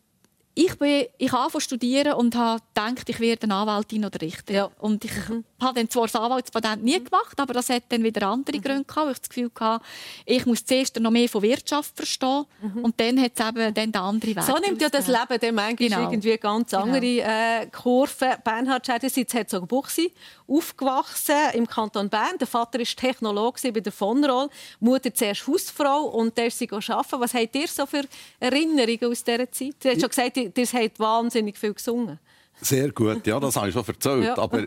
[0.58, 4.54] ich, bin, ich habe studieren und habe gedacht, ich werde eine Anwältin oder Richter.
[4.54, 4.72] Ja.
[4.80, 5.44] Und ich mhm.
[5.62, 8.62] habe dann zwar das Anwaltspatent nie gemacht, aber das hat dann wieder andere mhm.
[8.62, 9.86] Gründe gehabt, ich das Gefühl hatte,
[10.26, 12.86] ich muss zuerst noch mehr von Wirtschaft verstehen mhm.
[12.86, 14.44] und dann hat es eben dann den anderen Weg.
[14.44, 16.10] So nimmt ja das Leben dann manchmal genau.
[16.10, 16.84] irgendwie ganz genau.
[16.84, 18.30] andere äh, Kurven.
[18.42, 20.12] Bernhard Schäder ist in Herzogenbuchsee
[20.48, 22.38] aufgewachsen im Kanton Bern.
[22.40, 27.20] Der Vater war Technologe bei der Vonroll, Mutter zuerst Hausfrau und der ist sie arbeiten.
[27.20, 28.04] Was habt ihr so für
[28.40, 29.76] Erinnerungen aus dieser Zeit?
[29.82, 32.20] Du hast schon gesagt, ihr habt wahnsinnig viel gesungen.
[32.62, 34.24] Sehr gut, ja, das habe ich schon erzählt.
[34.24, 34.38] Ja.
[34.38, 34.60] Aber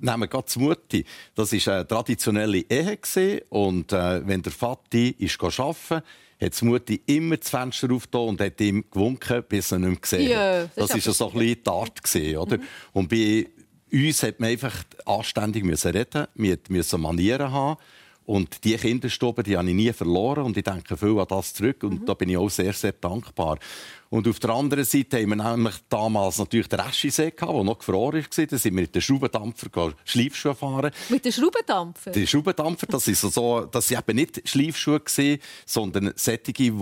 [0.00, 1.04] nehmen wir gerade die Mutti.
[1.34, 2.98] Das war eine traditionelle Ehe.
[3.48, 6.02] Und äh, wenn der Vati ist arbeiten
[6.40, 10.00] hat die Mutti immer das Fenster aufgetan und hat ihm gewunken, bis er nicht mehr
[10.00, 10.64] gesehen ja.
[10.74, 12.46] Das war so ein bisschen die Art.
[12.46, 12.56] Oder?
[12.56, 12.62] Mhm.
[12.92, 13.46] Und bei
[13.92, 14.74] uns hat man einfach
[15.04, 17.78] anständig müssen reden, wir müssen Manieren haben.
[18.24, 21.82] Und die Kinderstube, die habe ich nie verloren und ich denke viel an das zurück
[21.82, 22.06] und mhm.
[22.06, 23.58] da bin ich auch sehr, sehr dankbar.
[24.10, 27.78] Und auf der anderen Seite haben wir nämlich damals natürlich den Eschisee gehabt, der noch
[27.78, 28.46] gefroren war.
[28.46, 30.90] Da sind wir mit den Schraubendampfer Schleifschuhe fahren.
[31.08, 32.10] Mit den Schraubendampfer?
[32.10, 35.00] Die Schraubendampfer, das ist so, das sind eben nicht Schleifschuhe
[35.64, 36.72] sondern solche, die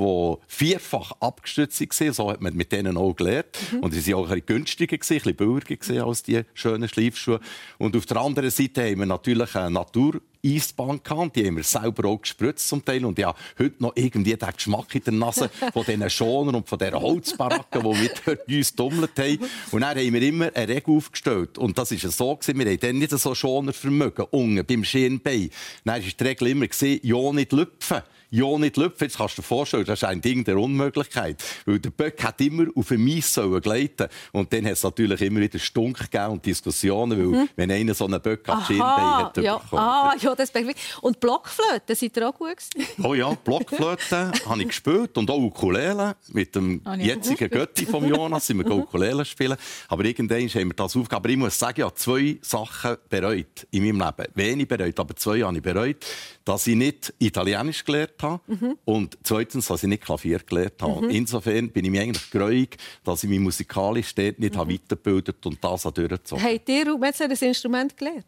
[0.46, 2.12] vierfach abgestützt waren.
[2.14, 3.58] So hat man mit denen auch gelernt.
[3.72, 3.80] Mhm.
[3.80, 7.40] Und sie waren auch ein bisschen günstiger, ein bisschen billiger als die schönen Schleifschuhe.
[7.76, 11.36] Und auf der anderen Seite haben wir natürlich eine Natur Eisbahn gehabt.
[11.36, 13.04] Die haben wir selber auch gespritzt zum Teil.
[13.04, 16.78] Und habe heute noch irgendwie den Geschmack in der Nase von diesen Schonern und von
[16.78, 19.38] diesen Holzbaracken, die wir dort uns dummelt haben.
[19.72, 21.58] Und dann haben wir immer eine Regel aufgestellt.
[21.58, 25.50] Und das war so, gewesen, wir haben dann nicht so Schonervermögen unten beim Schienbein.
[25.84, 26.66] Dann war die Regel immer,
[27.02, 29.04] ja nicht lüpfen ja nicht lüpfen.
[29.04, 31.42] Jetzt kannst du dir vorstellen, das ist ein Ding der Unmöglichkeit.
[31.66, 35.40] Weil der Böck hat immer auf ein Mais gleiten Und dann hat es natürlich immer
[35.40, 37.48] wieder Stunk gegeben und Diskussionen, weil mhm.
[37.56, 39.60] wenn einer so einen Böck hat, Schienbein hat ja.
[39.72, 40.52] Ah, ja, das
[41.00, 43.02] Und Blockflöte, sind ihr auch gut gewesen?
[43.02, 46.16] Oh ja, Blockflöte habe ich gespielt und auch Ukulele.
[46.28, 48.68] Mit dem jetzigen Götti von Jonas sind wir.
[48.68, 49.56] Ukulele spielen.
[49.88, 51.16] Aber irgendwann haben wir das aufgegeben.
[51.16, 54.32] Aber ich muss sagen, ich habe zwei Sachen bereut in meinem Leben.
[54.34, 56.04] Wenig bereut, aber zwei habe ich bereut.
[56.48, 58.78] Dass ich nicht Italienisch gelernt habe mhm.
[58.86, 61.02] und zweitens, dass ich nicht Klavier gelernt habe.
[61.02, 61.10] Mhm.
[61.10, 64.60] Insofern bin ich mir eigentlich gräuig, dass ich mich musikalisch dort nicht mhm.
[64.60, 66.54] weitergebildet und das durchgezogen habe.
[66.54, 68.24] Habt ihr ein Instrument gelernt?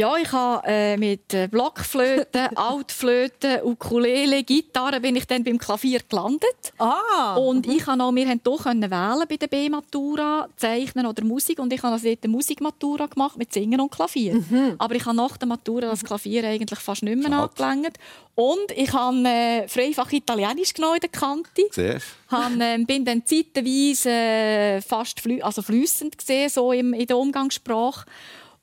[0.00, 6.00] Ja, ich habe äh, mit äh, Blockflöte, Altflöte, Ukulele, Gitarre bin ich dann beim Klavier
[6.08, 6.72] gelandet.
[6.78, 7.34] Ah.
[7.36, 11.58] Und ich habe auch, wir haben hier wählen bei der B-Matura, Zeichnen oder Musik.
[11.58, 14.36] Und ich habe also dort eine Musikmatura gemacht mit Singen und Klavier.
[14.36, 14.76] Mhm.
[14.78, 17.98] Aber ich habe nach der Matura das Klavier eigentlich fast nicht mehr angelangt.
[18.34, 21.66] Und ich habe äh, Freifach Italienisch genommen in der Kante.
[21.72, 27.06] Siehst habe, äh, bin dann zeitweise äh, fast flü also flüssend gesehen, so im, in
[27.06, 28.06] der Umgangssprache.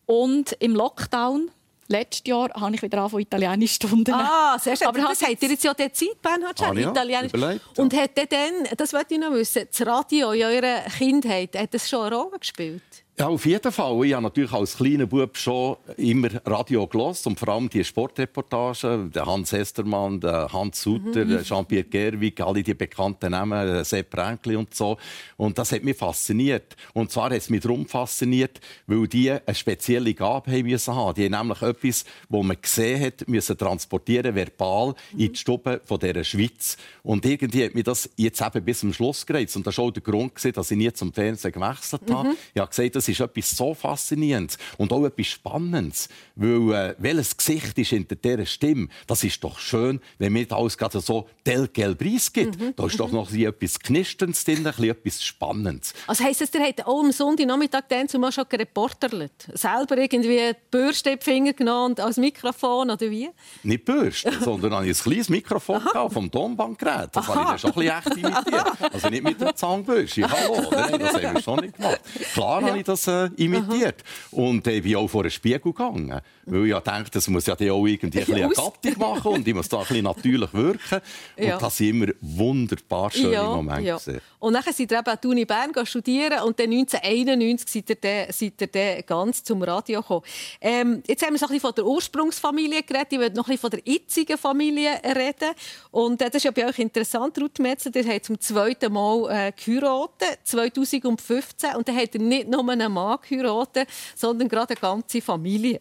[0.07, 1.51] Und im Lockdown
[1.89, 4.13] Letztes Jahr habe ich wieder von Italienisch Stunden.
[4.13, 4.87] Ah, sehr schön.
[4.87, 7.33] Aber das habt ihr jetzt ja der Zeit, Bernhard, ah, ja, Italienisch.
[7.33, 7.83] Überlegt, ja.
[7.83, 11.87] Und hat dann, das wollte ich noch wissen, das Radio in eurer Kindheit, hat das
[11.87, 12.83] schon eine Rolle gespielt?
[13.19, 14.05] Ja, auf jeden Fall.
[14.05, 19.11] Ich habe natürlich als kleiner Bub schon immer Radio gelost und vor allem die Sportreportagen,
[19.11, 21.41] der Hans Hestermann, der Hans Sutter, mhm.
[21.41, 24.97] Jean-Pierre Gerwig, alle die bekannten Namen, Sepp Ränkli und so.
[25.35, 26.75] Und das hat mich fasziniert.
[26.93, 31.15] Und zwar hat es mich darum fasziniert, weil die eine spezielle Gabe haben müssen haben.
[31.15, 35.19] Die haben nämlich etwas, was man gesehen hat, müssen transportieren, verbal, mhm.
[35.19, 36.77] in die Stube von dieser Schweiz.
[37.01, 39.55] Und irgendwie hat mich das jetzt eben bis zum Schluss gereizt.
[39.55, 42.29] Und das war auch der Grund, dass ich nie zum Fernsehen gewechselt habe.
[42.29, 42.35] Mhm.
[42.53, 46.09] Ich habe gesagt, das ist etwas so Faszinierendes und auch etwas Spannendes.
[46.35, 48.89] Weil, äh, welches Gesicht ist hinter dieser Stimme?
[49.07, 52.59] Das ist doch schön, wenn mir alles gerade so Delgel gibt.
[52.59, 52.73] Mhm.
[52.75, 55.93] Da ist doch noch etwas Knisterndes drin, etwas Spannendes.
[56.05, 59.47] Also heisst das, ihr habt auch am Sonntagnachmittag dann zumal schon gereporterlet?
[59.53, 63.29] Selber irgendwie die Bürste in die Finger genommen und als Mikrofon oder wie?
[63.63, 67.09] Nicht Bürste, sondern ein kleines Mikrofon vom Tonbandgerät.
[67.13, 67.45] Das Aha.
[67.45, 68.93] habe ich schon ein bisschen echt imitiert.
[68.93, 70.29] Also nicht mit der Zahnbürste.
[70.29, 72.01] Hallo, nein, das haben wir schon nicht gemacht.
[72.33, 72.67] Klar ja.
[72.67, 74.03] habe ich das äh, imitiert.
[74.31, 74.41] Aha.
[74.41, 76.19] Und äh, bin auch vor den Spiegel gegangen.
[76.45, 79.67] Weil ich dachte, das muss ja auch irgendwie ein eine Gattung machen und ich muss
[79.67, 81.01] da ein bisschen natürlich wirken.
[81.37, 81.55] Ja.
[81.55, 83.83] Und das sind immer wunderbar schöne ja, Momente.
[83.83, 83.97] Ja.
[84.39, 87.95] Und dann sind ihr eben an die Uni Bern studieren und dann 1991 seid ihr,
[87.95, 90.23] dann, seid ihr ganz zum Radio gekommen.
[90.61, 93.07] Ähm, jetzt haben wir so ein bisschen von der Ursprungsfamilie geredet.
[93.11, 95.51] Ich will noch ein bisschen von der jetzigen Familie reden.
[95.91, 97.95] Und äh, das ist ja bei euch interessant, Ruth Metzler.
[97.95, 101.75] Ihr habt zum zweiten Mal äh, geheiratet, 2015.
[101.75, 105.79] Und dann habt ihr nicht nur einen Mann geheiratet, sondern gerade eine ganze Familie.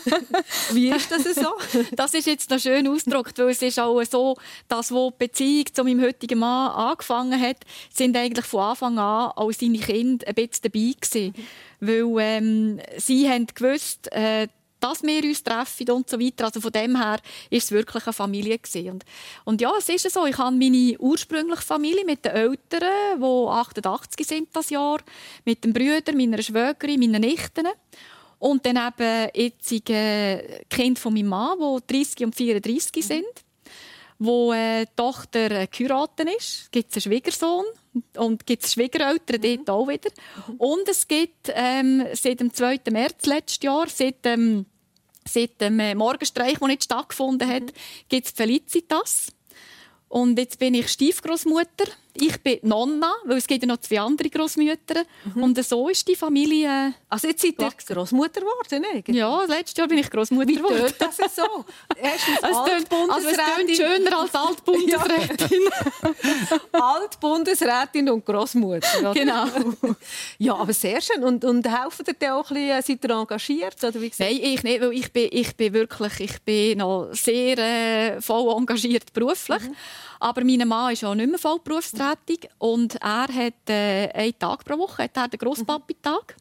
[0.72, 1.54] Wie ist das so?
[1.92, 4.36] Das ist jetzt noch schön ausgedrückt, weil es ist auch so,
[4.68, 7.58] dass wo die Beziehung zu meinem heutigen Mann angefangen hat,
[7.92, 11.34] sind eigentlich von Anfang an auch seine Kinder ein bisschen dabei gewesen.
[11.80, 14.48] Weil ähm, sie haben gewusst, äh,
[14.80, 16.46] dass wir uns treffen und so weiter.
[16.46, 17.18] Also von dem her
[17.50, 18.90] ist es wirklich eine Familie gewesen.
[18.90, 19.04] Und,
[19.44, 20.26] und ja, es ist so.
[20.26, 24.98] Ich habe meine ursprüngliche Familie mit den Eltern, die 88 sind das Jahr,
[25.44, 27.66] mit den Brüdern, meiner Schwägerin, meinen Nichten.
[28.38, 33.24] Und dann eben jetzige Kind von meinem Mann, die 30 und 34 sind,
[34.18, 36.70] wo äh, die Tochter geheiratet ist.
[36.70, 37.64] Gibt es einen Schwiegersohn
[38.16, 39.64] und gibt es Schwiegereltern mhm.
[39.64, 40.10] dort auch wieder.
[40.58, 42.80] Und es gibt ähm, seit dem 2.
[42.90, 44.66] März letztes Jahr, seit, ähm,
[45.26, 47.72] seit dem äh, Morgenstreich, der nicht stattgefunden hat, mhm.
[48.08, 49.32] gibt es Felicitas.
[50.08, 51.86] Und jetzt bin ich Stiefgroßmutter
[52.20, 55.02] ich bin Nonna, weil es gibt ja noch zwei andere Großmütter.
[55.34, 55.42] Mhm.
[55.42, 56.94] Und so ist die Familie.
[57.08, 59.16] Also jetzt seid ihr Großmutter geworden, eigentlich?
[59.16, 60.92] Ja, letztes Jahr bin ich Großmutter geworden.
[60.98, 61.64] Das ist so.
[61.96, 63.10] Erstens Altbundesrätin.
[63.10, 65.60] Also es klingt schöner als Altbundesrätin.
[66.72, 69.14] Altbundesrätin und Großmutter.
[69.14, 69.44] Genau.
[70.38, 71.22] ja, aber sehr schön.
[71.24, 73.84] Und, und helfen dir auch ein bisschen, seid ihr engagiert?
[73.84, 77.58] Oder wie Nein, ich nicht, weil ich bin, ich bin wirklich, ich bin noch sehr
[77.58, 79.62] äh, voll engagiert beruflich.
[79.62, 79.76] Mhm.
[80.26, 84.36] Aber mein Mann ist auch nicht mehr voll berufstätig tätig und er hat äh, einen
[84.36, 86.34] Tag pro Woche hat er den Grosspapi-Tag.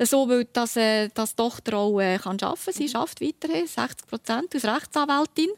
[0.00, 2.72] So, weil das, äh, das Tochter auch äh, kann arbeiten kann.
[2.74, 5.50] Sie arbeitet weiterhin, 60 Prozent als Rechtsanwältin.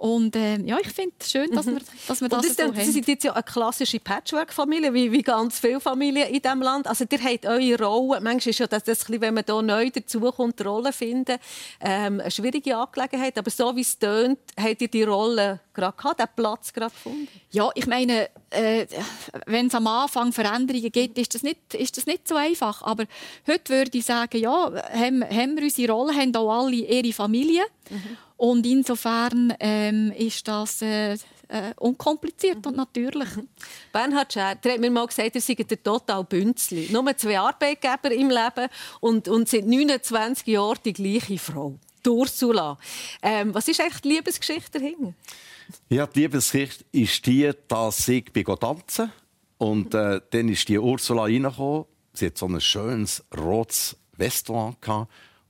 [0.00, 1.78] Und äh, ja, ich finde es schön, dass wir,
[2.08, 2.74] dass wir das, das so haben.
[2.74, 6.86] Sie sind jetzt ja eine klassische Patchwork-Familie, wie, wie ganz viele Familien in diesem Land.
[6.86, 8.18] Also ihr habt eure Rolle.
[8.22, 11.36] Manchmal ist ja das, das wenn man hier neu dazukommt, Rollen finden,
[11.82, 13.36] ähm, eine schwierige Angelegenheit.
[13.36, 17.28] Aber so wie es tönt, habt ihr die Rolle gerade gehabt, den Platz gerade gefunden?
[17.50, 18.86] Ja, ich meine, äh,
[19.44, 22.80] wenn es am Anfang Veränderungen gibt, ist das, nicht, ist das nicht so einfach.
[22.84, 23.04] Aber
[23.46, 27.64] heute würde ich sagen, ja, haben, haben wir unsere Rolle, haben auch alle ihre Familie.
[27.90, 28.16] Mhm.
[28.40, 33.36] Und insofern ähm, ist das äh, äh, unkompliziert und natürlich.
[33.36, 33.48] Mhm.
[33.92, 36.88] Bernhard Scher, der hat mir mal gesagt, er sei der total Bünzli.
[36.90, 38.68] Nur zwei Arbeitgeber im Leben
[39.00, 41.78] und, und seit 29 Jahren die gleiche Frau.
[42.06, 42.78] Ursula.
[43.20, 45.12] Ähm, was ist eigentlich die Liebesgeschichte dahinter?
[45.90, 49.12] Ja, die Liebesgeschichte ist die, dass ich tanzen
[49.58, 51.84] und äh, dann ist die Ursula reingekommen.
[52.14, 54.80] Sie hat so ein schönes rotes Westland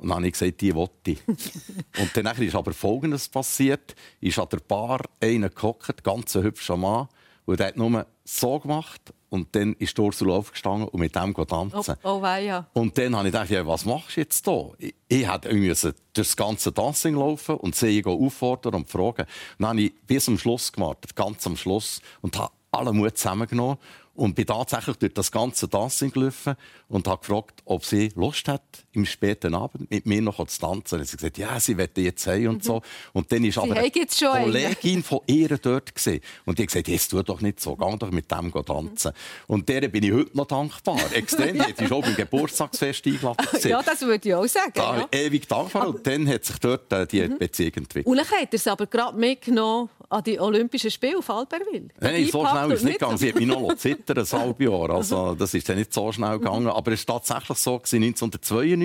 [0.00, 1.16] und dann habe ich gesagt, die wollte
[1.98, 3.94] und dann ist aber Folgendes passiert.
[4.20, 7.08] Ist an der Bar einer gehockt, ganz hübscher Mann,
[7.44, 9.12] und der hat nur so gemacht.
[9.28, 11.96] Und dann ist Ursula aufgestanden und mit dem tanzen.
[12.02, 12.66] Oh, oh ja.
[12.72, 14.72] Und dann habe ich gedacht, ja, was machst du jetzt hier?
[14.78, 19.22] Ich, ich hätte irgendwie durch das ganze Dancing laufen und sie auffordern und fragen.
[19.22, 19.26] Und
[19.58, 23.78] dann habe ich bis zum Schluss gemacht, ganz am Schluss, und habe alle Mut zusammengenommen
[24.14, 26.54] und bin tatsächlich durch das ganze Dancing gelaufen
[26.88, 30.98] und habe gefragt, ob sie Lust hat, im späten Abend mit mir noch zu tanzen.
[30.98, 32.82] Und sie gesagt, ja, sie möchte jetzt heim und so.
[33.12, 36.20] Und dann ist aber eine Kollegin von ihr dort gewesen.
[36.44, 39.12] Und die hat gesagt, jetzt tu doch nicht so, geh doch mit dem tanzen.
[39.46, 40.98] Und der bin ich heute noch dankbar.
[41.12, 41.56] Extrem.
[41.56, 43.46] Jetzt ist auch beim Geburtstagsfest eingeladen.
[43.62, 44.72] ja, das würde ich auch sagen.
[44.74, 45.08] Da ja.
[45.12, 45.82] ewig dankbar.
[45.82, 47.38] Aber und dann hat sich dort äh, die mhm.
[47.38, 48.06] Beziehung entwickelt.
[48.06, 51.88] Und dann hat er es aber gerade mitgenommen an die Olympischen Spiele auf Albertville.
[52.00, 53.16] Nein, so schnell ist es nicht gegangen.
[53.16, 54.90] Sie hat mich noch zittern, ein halbes Jahr.
[55.00, 56.66] Also, das ist dann nicht so schnell gegangen.
[56.66, 58.79] Aber es war tatsächlich so, 1992.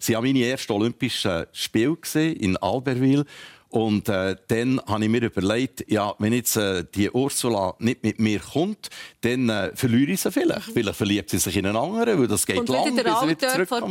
[0.00, 1.96] Sie waren meine ersten Olympischen Spiele
[2.32, 3.24] in Albertville.
[3.68, 8.18] Und äh, dann habe ich mir überlegt, ja, wenn jetzt äh, die Ursula nicht mit
[8.20, 8.88] mir kommt,
[9.22, 10.68] dann äh, verliere ich sie vielleicht.
[10.68, 10.72] Mhm.
[10.72, 13.48] Vielleicht verliebt sie sich in einen anderen, weil das geht Und lang, bis sie wieder
[13.48, 13.82] zurückkommt.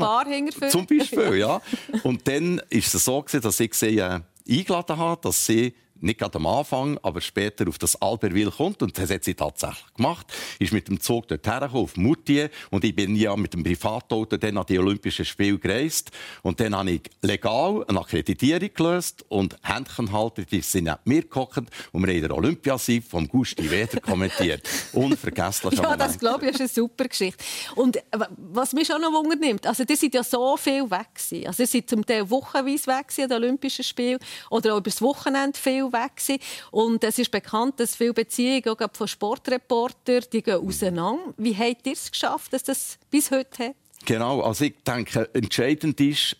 [0.72, 1.62] Zum Beispiel, ja.
[2.04, 6.20] Und dann ist es so gewesen, dass ich sie äh, eingeladen habe, dass sie nicht
[6.20, 8.82] gerade am Anfang, aber später auf das Albertville kommt.
[8.82, 10.28] Und das hat sie tatsächlich gemacht.
[10.60, 12.50] Ist mit dem Zug dorthin auf Moutier.
[12.70, 16.12] Und ich bin ja mit dem Privatauto dann an die Olympischen Spiele gereist.
[16.42, 21.64] Und dann habe ich legal eine Akkreditierung gelöst und Händchenhalter, die sind neben mir gekocht
[21.92, 24.68] und wir haben den Olympiasieg vom Gusti Weder kommentiert.
[24.94, 25.80] Unvergesslich.
[25.80, 27.44] ja, das glaube ich, ist eine super Geschichte.
[27.76, 27.98] Und
[28.38, 31.48] was mich auch noch wundernimmt, also die sind ja so viel weg gewesen.
[31.48, 34.20] Also die sind zum Teil wochenweise weg an den Olympischen Spielen
[34.50, 36.40] oder auch über das Wochenende viel weg gewesen.
[36.72, 41.34] Und es ist bekannt, dass viele Beziehungen auch von Sportreportern die gehen auseinander.
[41.38, 43.76] Wie habt ihr es geschafft, dass das bis heute hat?
[44.06, 46.38] Genau, also ich denke, entscheidend ist,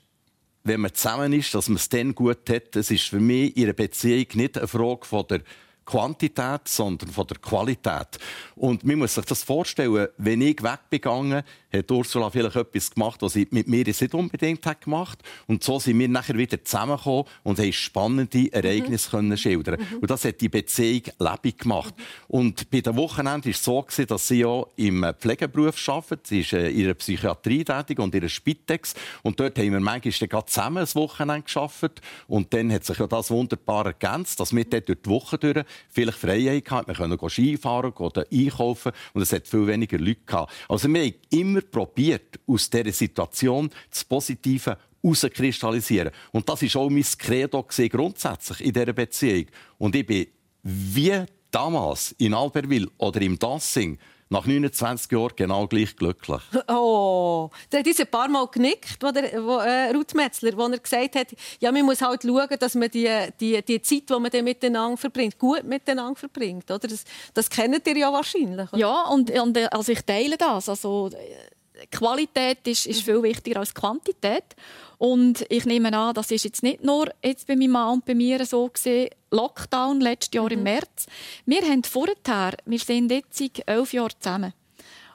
[0.64, 2.76] wenn man zusammen ist, dass man es dann gut hat.
[2.76, 5.42] Es ist für mich in einer Beziehung nicht eine Frage von der
[5.86, 8.18] Quantität, sondern von der Qualität.
[8.56, 11.44] Und man muss sich das vorstellen, wenn ich weggegangen
[11.74, 15.80] hat Ursula vielleicht etwas gemacht, was sie mit mir nicht unbedingt hat gemacht Und so
[15.80, 19.12] sind wir nachher wieder zusammengekommen und haben spannende Ereignisse mhm.
[19.12, 19.80] können schildern.
[19.80, 19.98] Mhm.
[20.00, 21.94] Und das hat die Beziehung lebendig gemacht.
[21.98, 22.04] Mhm.
[22.28, 26.28] Und bei den Wochenenden war es so, dass sie ja im Pflegeberuf arbeitet.
[26.28, 28.94] Sie ist äh, in ihrer Psychiatrie tätig und in ihrer Spitex.
[29.24, 32.02] Und dort haben wir manchmal gerade zusammen ein Wochenende geschafft.
[32.28, 35.66] Und dann hat sich ja das wunderbar ergänzt, dass wir dort durch die Woche durch
[35.90, 36.88] vielleicht Freiheit hatten.
[36.88, 40.54] Wir können Skifahren, gehen einkaufen und es hat viel weniger Leute gehabt.
[40.68, 46.12] Also wir haben immer probiert, aus dieser Situation das Positive herauszukristallisieren.
[46.32, 49.46] Und das war auch mein Credo grundsätzlich in dieser Beziehung.
[49.78, 50.28] Und ich bin
[50.64, 53.98] wie damals in Albertville oder im Dancing
[54.30, 56.42] nach 29 Jahren genau gleich glücklich.
[56.68, 60.68] Oh, der hat uns ein paar Mal genickt, wo der, wo, äh, Ruth Metzler, wo
[60.68, 61.28] er gesagt hat,
[61.60, 63.10] ja, man muss halt schauen, dass man die,
[63.40, 66.70] die, die Zeit, die man dann miteinander verbringt, gut miteinander verbringt.
[66.72, 66.88] Oder?
[66.88, 67.04] Das,
[67.34, 68.72] das kennt ihr ja wahrscheinlich.
[68.74, 68.78] Oder?
[68.78, 70.70] Ja, und, und also ich teile das.
[70.70, 71.12] Also,
[71.92, 74.44] Qualität ist, ist viel wichtiger als Quantität.
[74.98, 78.16] Und ich nehme an, das ist jetzt nicht nur jetzt bei meinem Mann und bei
[78.16, 79.10] mir so gesehen.
[79.32, 80.52] Lockdown letztes Jahr mhm.
[80.52, 81.08] im März.
[81.46, 84.54] Wir haben vorher, wir sind jetzt elf Jahre zusammen.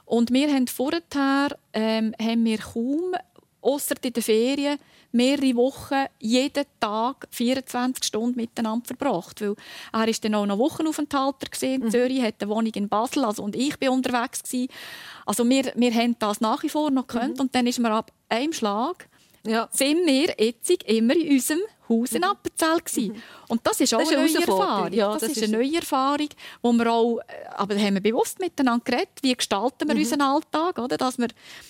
[0.04, 3.14] Und wir haben vorher ähm, haben wir kaum,
[3.60, 4.78] außer in den Ferien,
[5.12, 9.40] mehrere Wochen, jeden Tag 24 Stunden miteinander verbracht.
[9.40, 9.54] Weil
[9.92, 11.90] er war dann auch noch Wochenaufenthalter in mhm.
[11.90, 14.68] Zürich, hatte eine Wohnung in Basel, also und ich war unterwegs gewesen.
[15.26, 17.40] Also wir, wir haben das nach wie vor noch mhm.
[17.40, 19.08] und dann ist mir ab einem Schlag
[19.46, 19.68] ja.
[19.72, 21.60] sind wir jetzt immer in unserem
[21.90, 22.80] Haus in Appenzell.
[22.96, 23.22] Mhm.
[23.48, 24.92] Und das ist auch das ist eine, neue Erfahrung.
[24.92, 26.28] Ja, das, das, ist eine neue Erfahrung,
[26.62, 27.22] wo wir auch, äh,
[27.56, 30.00] aber da haben wir bewusst miteinander geredet, wie gestalten wir mhm.
[30.00, 30.96] unseren Alltag, oder?
[30.96, 31.28] dass wir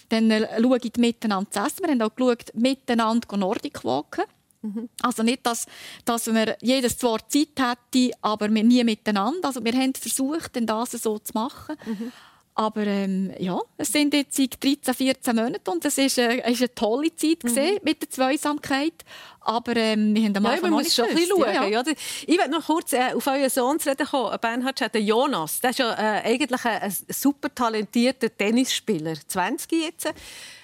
[0.09, 1.85] dann äh, schauen, miteinander zu essen.
[1.85, 4.25] Wir haben auch geschaut, miteinander Nordic walken.
[4.63, 4.89] Mhm.
[5.03, 5.67] Also nicht, dass,
[6.05, 9.49] dass wir jedes Wort Zeit hätte, aber wir nie miteinander.
[9.49, 11.77] Also wir haben versucht, das so zu machen.
[11.87, 12.13] Mhm.
[12.61, 17.17] Aber ähm, ja, es sind jetzt 13, 14 Monate und es ist, äh, eine tolle
[17.17, 17.79] Zeit mhm.
[17.83, 18.93] mit der Zweisamkeit.
[19.41, 21.55] Aber ähm, wir haben am Anfang ja, man muss schon ein bisschen schauen.
[21.55, 21.83] Ja, ja.
[22.27, 24.37] Ich will noch kurz äh, auf euren Sohn zu reden kommen.
[24.39, 25.61] Bernhard der Jonas.
[25.61, 29.15] Der ist ja äh, eigentlich ein, ein, super talentierter Tennisspieler.
[29.27, 30.13] 20 jetzt.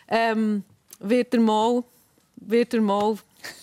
[0.06, 0.64] Ähm,
[0.98, 1.82] wird er mal,
[2.36, 3.16] wird er mal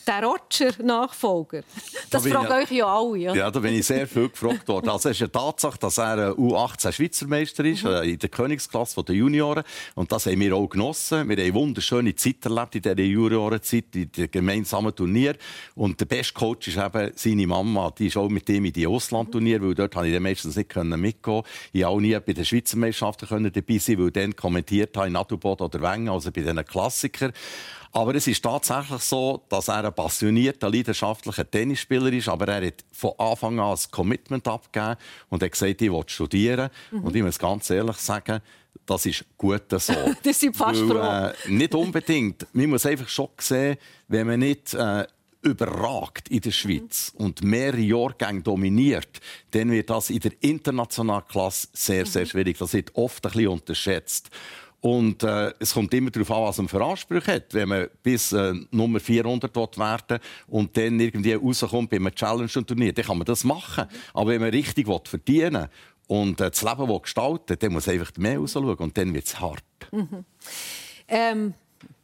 [0.06, 1.64] der Roger-Nachfolger?
[2.10, 3.18] Das da frage ich euch ja alle.
[3.18, 3.36] Ja.
[3.36, 4.90] ja, da bin ich sehr viel gefragt worden.
[4.90, 7.92] Also es ist eine Tatsache, dass er U18 Schweizer Meister ist, mhm.
[7.92, 9.64] Äh, in der Königsklasse der Junioren.
[9.96, 11.30] Und das haben wir auch genossen.
[11.30, 15.36] Wir haben eine wunderschöne Zeit erlebt in dieser Juniorenzeit, in dem gemeinsamen Turnier.
[15.76, 17.92] Und der beste Coach ist eben seine Mama.
[17.92, 21.44] Die ist auch mit ihm in die Auslandturnier, weil dort konnte ich meistens nicht mitgehen.
[21.72, 25.16] Ich auch nie bei den Schweizer Meisterschaften dabei sein, weil ich dann kommentiert habe in
[25.16, 27.34] Adelboden oder Wengen, also bei diesen Klassikern.
[27.96, 32.84] Aber es ist tatsächlich so, dass er ein passionierter, leidenschaftlicher Tennisspieler ist, aber er hat
[32.92, 34.96] von Anfang an ein Commitment abgegeben
[35.30, 36.72] und hat gesagt, ich will studieren.
[36.90, 37.04] Mhm.
[37.04, 38.42] Und ich muss ganz ehrlich sagen,
[38.88, 39.94] das ist gut so.
[40.24, 42.48] das sind fast Weil, äh, Nicht unbedingt.
[42.54, 43.78] Man muss einfach schon sehen,
[44.08, 45.06] wenn man nicht äh,
[45.44, 47.26] überragt in der Schweiz mhm.
[47.26, 49.22] und mehrere Jahrgänge dominiert,
[49.52, 52.30] dann wird das in der internationalen Klasse sehr, sehr mhm.
[52.30, 52.58] schwierig.
[52.58, 54.32] Das wird oft ein bisschen unterschätzt.
[54.84, 57.54] Und äh, es kommt immer darauf an, was man für Ansprüche hat.
[57.54, 63.06] Wenn man bis äh, Nummer 400 werden und dann irgendwie rauskommt bei einem Challenge-Turnier, dann
[63.06, 63.86] kann man das machen.
[64.14, 65.70] Aber wenn man richtig verdienen
[66.08, 69.26] will und äh, das Leben gestalten dann muss man einfach mehr rausschauen und dann wird
[69.26, 69.64] es hart.
[69.94, 70.26] Mhm.
[71.08, 71.54] Ähm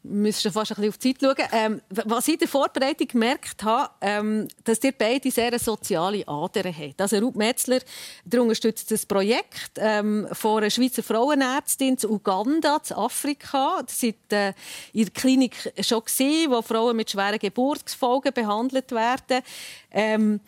[0.10, 1.50] müsst schon fast ein bisschen auf die Zeit schauen.
[1.52, 6.28] Ähm, was ich in der Vorbereitung gemerkt habe, ähm, dass ihr beide sehr eine soziale
[6.28, 7.02] Ader habt.
[7.02, 7.80] Also Ruth Metzler
[8.26, 13.82] der unterstützt das Projekt ähm, von einer Schweizer Frauenärztin zu Uganda, zu Afrika.
[13.86, 14.54] Das sind äh,
[14.94, 19.44] in der Klinik schon gesehen, wo Frauen mit schweren Geburtsfolgen behandelt werden.
[19.92, 20.40] Ähm,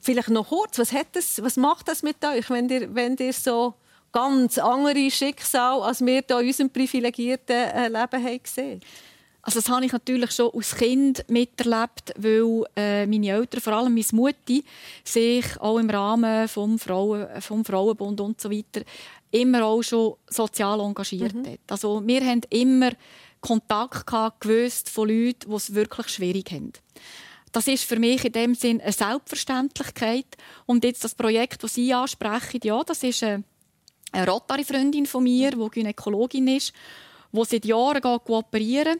[0.00, 3.32] vielleicht noch kurz, was, hat das, was macht das mit euch, wenn ihr, wenn ihr
[3.32, 3.74] so
[4.12, 8.80] ganz andere Schicksal, als wir hier in unserem privilegierten äh, Leben haben gesehen
[9.42, 13.92] also das habe ich natürlich schon als Kind miterlebt, weil äh, meine Eltern, vor allem
[13.92, 14.64] meine Mutti,
[15.02, 18.82] sich auch im Rahmen vom, Frauen, vom Frauenbund und so weiter
[19.32, 21.46] immer auch schon sozial engagiert mhm.
[21.46, 21.60] hat.
[21.70, 22.92] Also wir haben immer
[23.40, 26.72] Kontakt gehabt, gewusst von Leuten, die es wirklich schwierig haben.
[27.50, 30.26] Das ist für mich in dem Sinn eine Selbstverständlichkeit.
[30.64, 33.42] Und jetzt das Projekt, das Sie ansprechen, ja, das ist eine
[34.12, 36.72] eine Rotary-Freundin von mir, die Gynäkologin ist,
[37.32, 38.98] die seit Jahren kooperieren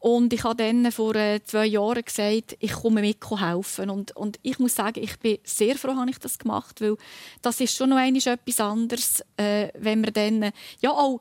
[0.00, 3.90] und ich habe dann vor äh, zwei Jahren gesagt, ich komme mit helfen.
[3.90, 6.96] Und, und ich muss sagen, ich bin sehr froh, dass ich das gemacht weil
[7.42, 11.20] das ist schon noch etwas anderes, äh, wenn man dann ja auch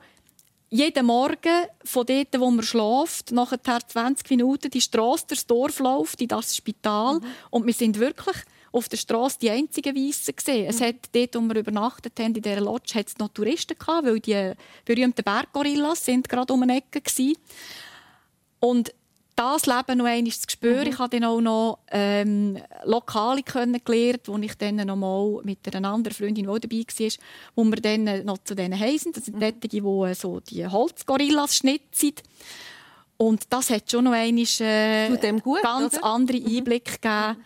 [0.70, 6.22] jeden Morgen von dort, wo man schläft, nachher 20 Minuten die Straße durchs Dorf läuft,
[6.22, 7.20] in das Spital.
[7.20, 7.26] Mhm.
[7.50, 8.36] Und wir sind wirklich
[8.72, 10.64] auf der Straße die einzigen Weißen gesehen.
[10.64, 10.70] Mhm.
[10.70, 14.06] Es hat dort, wo wir übernachtet haben, in dieser Lodge, hat es noch Touristen gehabt,
[14.06, 14.54] weil die
[14.86, 17.34] berühmten Berggorillas sind gerade um eine Ecke waren.
[18.60, 18.94] Und
[19.38, 20.86] das Leben noch einmal zu spüren.
[20.86, 20.90] Mhm.
[20.90, 25.90] Ich habe dann auch noch ähm, Lokale kennengelernt, wo ich dann noch mal mit einer
[25.90, 27.12] anderen Freundin, die dabei war,
[27.56, 29.14] wo wir dann noch zu denen heisen.
[29.14, 29.60] Das sind mhm.
[29.60, 32.14] die, die äh, so die Holzgorillas schnitzen.
[33.18, 35.10] Und das hat schon noch einmal äh,
[35.62, 36.04] ganz oder?
[36.04, 36.58] andere mhm.
[36.58, 37.38] Einblicke gegeben.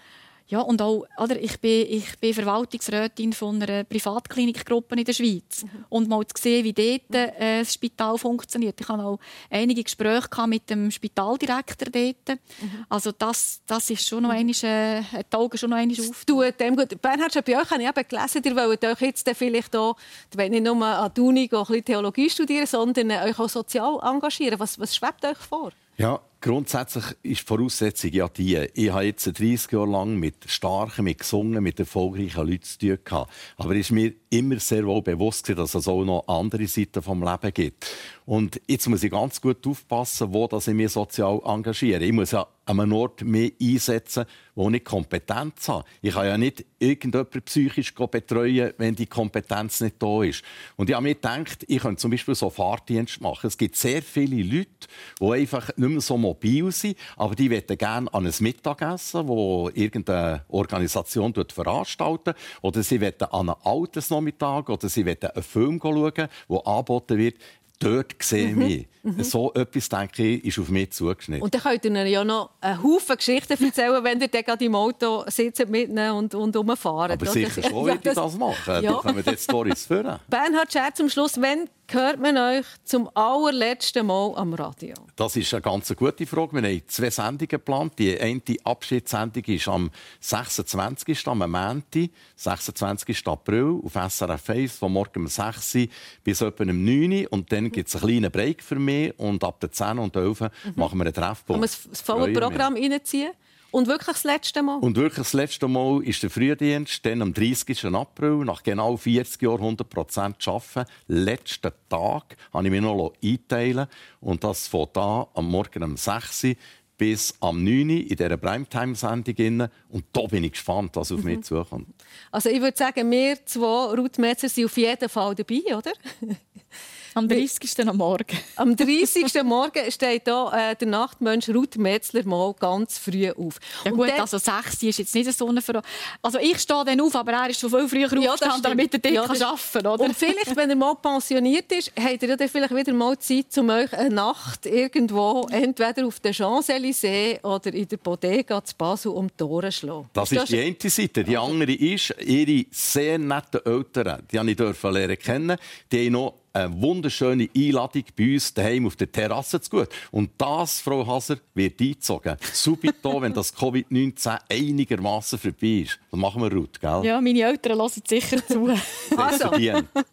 [0.52, 5.14] Mhm ja, und auch, oder, ich, bin, ich bin Verwaltungsrätin von einer Privatklinikgruppe in der
[5.14, 5.64] Schweiz.
[5.64, 5.86] Mhm.
[5.88, 8.76] Und mal zu sehen, wie dort äh, das Spital funktioniert.
[8.82, 9.18] Ich hatte auch
[9.50, 12.38] einige Gespräche mit dem Spitaldirektor dort.
[12.38, 12.86] Mhm.
[12.90, 16.26] Also das, das ist schon noch einmal, äh, die Augen schon noch einmal auf.
[16.26, 17.02] Du, dem gut.
[17.02, 19.96] Bernhard, bei euch habe ich eben gelesen, ihr wollt euch jetzt vielleicht auch,
[20.36, 24.60] nicht nur an die Uni ein bisschen Theologie studieren, sondern euch auch sozial engagieren.
[24.60, 25.72] Was, was schwebt euch vor?
[25.98, 31.06] Ja, grundsätzlich ist die Voraussetzung ja die, ich habe jetzt 30 Jahre lang mit starken,
[31.06, 33.32] mit gesungen, mit erfolgreichen Leuten zu tun gehabt.
[33.58, 37.24] Aber es ist mir immer sehr wohl bewusst, dass es auch noch andere Seiten vom
[37.24, 37.86] Leben gibt.
[38.26, 42.04] Und jetzt muss ich ganz gut aufpassen, wo dass ich mich sozial engagiere.
[42.04, 45.86] Ich muss ja an einem Ort mehr einsetzen, wo ich Kompetenz habe.
[46.02, 50.44] Ich kann ja nicht irgendjemanden psychisch betreuen, wenn die Kompetenz nicht da ist.
[50.78, 53.48] Und ich habe mir gedacht, ich könnte zum Beispiel so Fahrdienst machen.
[53.48, 54.88] Es gibt sehr viele Leute,
[55.20, 59.70] die einfach nicht mehr so mobil sind, aber die möchten gerne an ein Mittagessen, wo
[59.74, 66.14] irgendeine Organisation veranstaltet, oder sie möchten an einem Altesnachmittag oder sie möchten einen Film schauen,
[66.14, 67.36] der angeboten wird
[67.82, 68.88] dort sehe ich mich.
[69.04, 69.24] Mhm.
[69.24, 71.44] So etwas, denke ich, ist auf mich zugeschnitten.
[71.44, 74.76] Und dann könnt ihr ja noch einen Haufen Geschichten erzählen, wenn ihr dann gerade im
[74.76, 77.12] Auto sitzt mitnehmen und, und rumfahren.
[77.12, 78.84] Aber sicher schon, ja, das, ich das machen.
[78.84, 78.92] Ja.
[78.92, 80.20] Da kommen jetzt Stories führen.
[80.28, 84.96] Bernhard Scher zum Schluss, wenn hört man euch zum allerletzten Mal am Radio?
[85.16, 86.62] Das ist eine ganz gute Frage.
[86.62, 87.94] Wir haben zwei Sendungen geplant.
[88.00, 91.28] Die eine Abschiedssendung ist am 26.
[91.28, 93.28] am Montag, 26.
[93.28, 95.88] April auf SRF 1 von morgen um 6 Uhr
[96.24, 97.28] bis etwa um 9 Uhr.
[97.32, 100.42] Und dann gibt es einen kleinen Break für mich und ab der 10 und 11
[100.42, 100.74] Uhr mhm.
[100.76, 101.48] machen wir einen Treffpunkt.
[101.48, 103.32] Kann man das volle Programm reinziehen?
[103.72, 104.80] Und wirklich das letzte Mal?
[104.80, 107.86] Und wirklich das letzte Mal ist der Frühdienst, dann am 30.
[107.86, 110.92] April, nach genau 40 Jahren 100 Prozent arbeiten.
[111.08, 113.88] Letzten Tag habe ich mich noch einteilen
[114.20, 116.56] Und das von da am Morgen um 6 Uhr
[116.98, 119.70] bis am 9 Uhr in dieser Primetime-Sendung.
[119.90, 121.26] Und da bin ich gespannt, was auf mhm.
[121.26, 121.88] mich zukommt.
[122.30, 125.94] Also ich würde sagen, wir zwei, Ruth Metzer, sind auf jeden Fall dabei, oder?
[127.14, 127.88] Am 30.
[127.90, 128.38] am Morgen.
[128.56, 129.44] Am 30.
[129.44, 133.60] Morgen steht hier äh, der Nachtmensch Ruth Metzler mal ganz früh auf.
[133.84, 135.82] Ja gut, dann, also 6 ist jetzt nicht so eine Ver
[136.22, 139.00] Also ich stehe dann auf, aber er ist schon viel früher ja, aufgestanden, damit er
[139.00, 140.00] dort ja, kann arbeiten kann.
[140.00, 143.70] Und vielleicht, wenn er mal pensioniert ist, habt ihr dann vielleicht wieder mal Zeit, um
[143.70, 149.28] euch eine Nacht irgendwo, entweder auf der Champs-Élysées oder in der Bodega zu Basel um
[149.28, 150.10] die Tore zu schlagen.
[150.14, 151.26] Das ist die eine Seite.
[151.26, 155.58] Die andere ist, ihre sehr netten Eltern, die ich lernen kennen,
[155.92, 159.90] die haben noch eine wunderschöne Einladung bei uns daheim auf der Terrasse zu gut.
[160.12, 162.38] Und das, Frau Haser, wird eingezogen.
[162.54, 166.00] Subito, wenn das Covid-19 einigermaßen vorbei ist.
[166.12, 167.02] Dann machen wir Ruth, gell?
[167.04, 168.68] Ja, meine Eltern hören sicher zu.
[169.18, 169.52] also,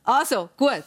[0.05, 0.84] also, gut.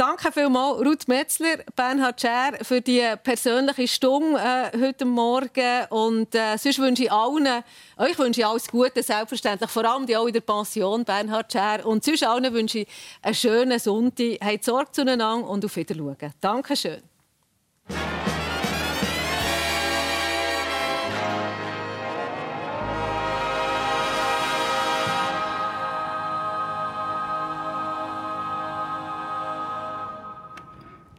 [0.00, 5.84] Danke vielmals, Ruth Metzler, Bernhard Scher, für die persönliche Stunde äh, heute Morgen.
[5.90, 7.62] Und äh, sonst wünsche ich allen,
[7.98, 9.68] euch wünsche ich alles Gute, selbstverständlich.
[9.68, 11.84] Vor allem die auch in der Pension, Bernhard Scher.
[11.84, 12.88] Und sonst allen wünsche ich
[13.20, 14.38] einen schönen Sonntag.
[14.42, 16.32] Habt Sorge zueinander und auf Wiedersehen.
[16.40, 17.09] Dankeschön.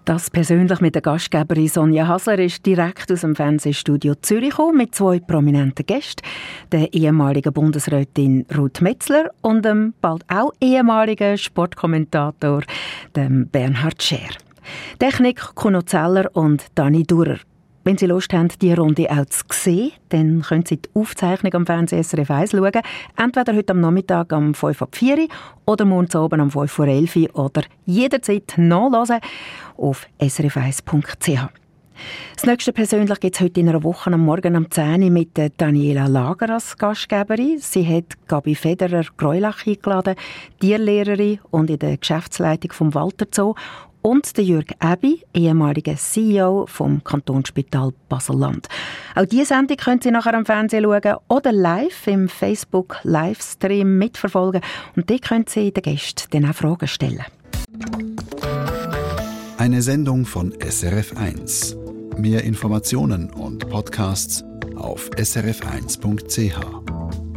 [0.03, 4.95] Das persönlich mit der Gastgeberin Sonja Hasler ist direkt aus dem Fernsehstudio Zürich gekommen, mit
[4.95, 6.23] zwei prominenten Gästen,
[6.71, 12.63] der ehemaligen Bundesrätin Ruth Metzler und dem bald auch ehemaligen Sportkommentator
[13.15, 14.29] dem Bernhard Scher.
[14.97, 17.37] Technik Kuno Zeller und Dani Durer.
[17.83, 21.65] Wenn Sie Lust haben, diese Runde auch zu sehen, dann können Sie die Aufzeichnung am
[21.65, 22.81] Fernsehen SRF 1 schauen.
[23.17, 25.27] Entweder heute am Nachmittag um 5 ab 4
[25.65, 29.19] oder morgen oben um 5 vor 11 oder jederzeit nachlesen
[29.77, 31.49] auf srf1.ch.
[32.35, 35.29] Das nächste persönlich gibt es heute in einer Woche am Morgen um 10 Uhr mit
[35.57, 37.57] Daniela Lager als Gastgeberin.
[37.59, 40.15] Sie hat Gabi Federer Greulach eingeladen,
[40.59, 43.55] Tierlehrerin und in der Geschäftsleitung vom Walter Zoo
[44.01, 48.67] und der Jürg Ebi, ehemaliger CEO vom Kantonsspital Basel-Land.
[49.15, 54.61] Auch diese Sendung können Sie nachher am Fernsehen schauen oder live im Facebook Livestream mitverfolgen
[54.95, 57.25] und die können Sie den Gästen dann auch Fragen stellen.
[59.57, 61.77] Eine Sendung von SRF1.
[62.17, 64.43] Mehr Informationen und Podcasts
[64.75, 67.30] auf srf1.ch.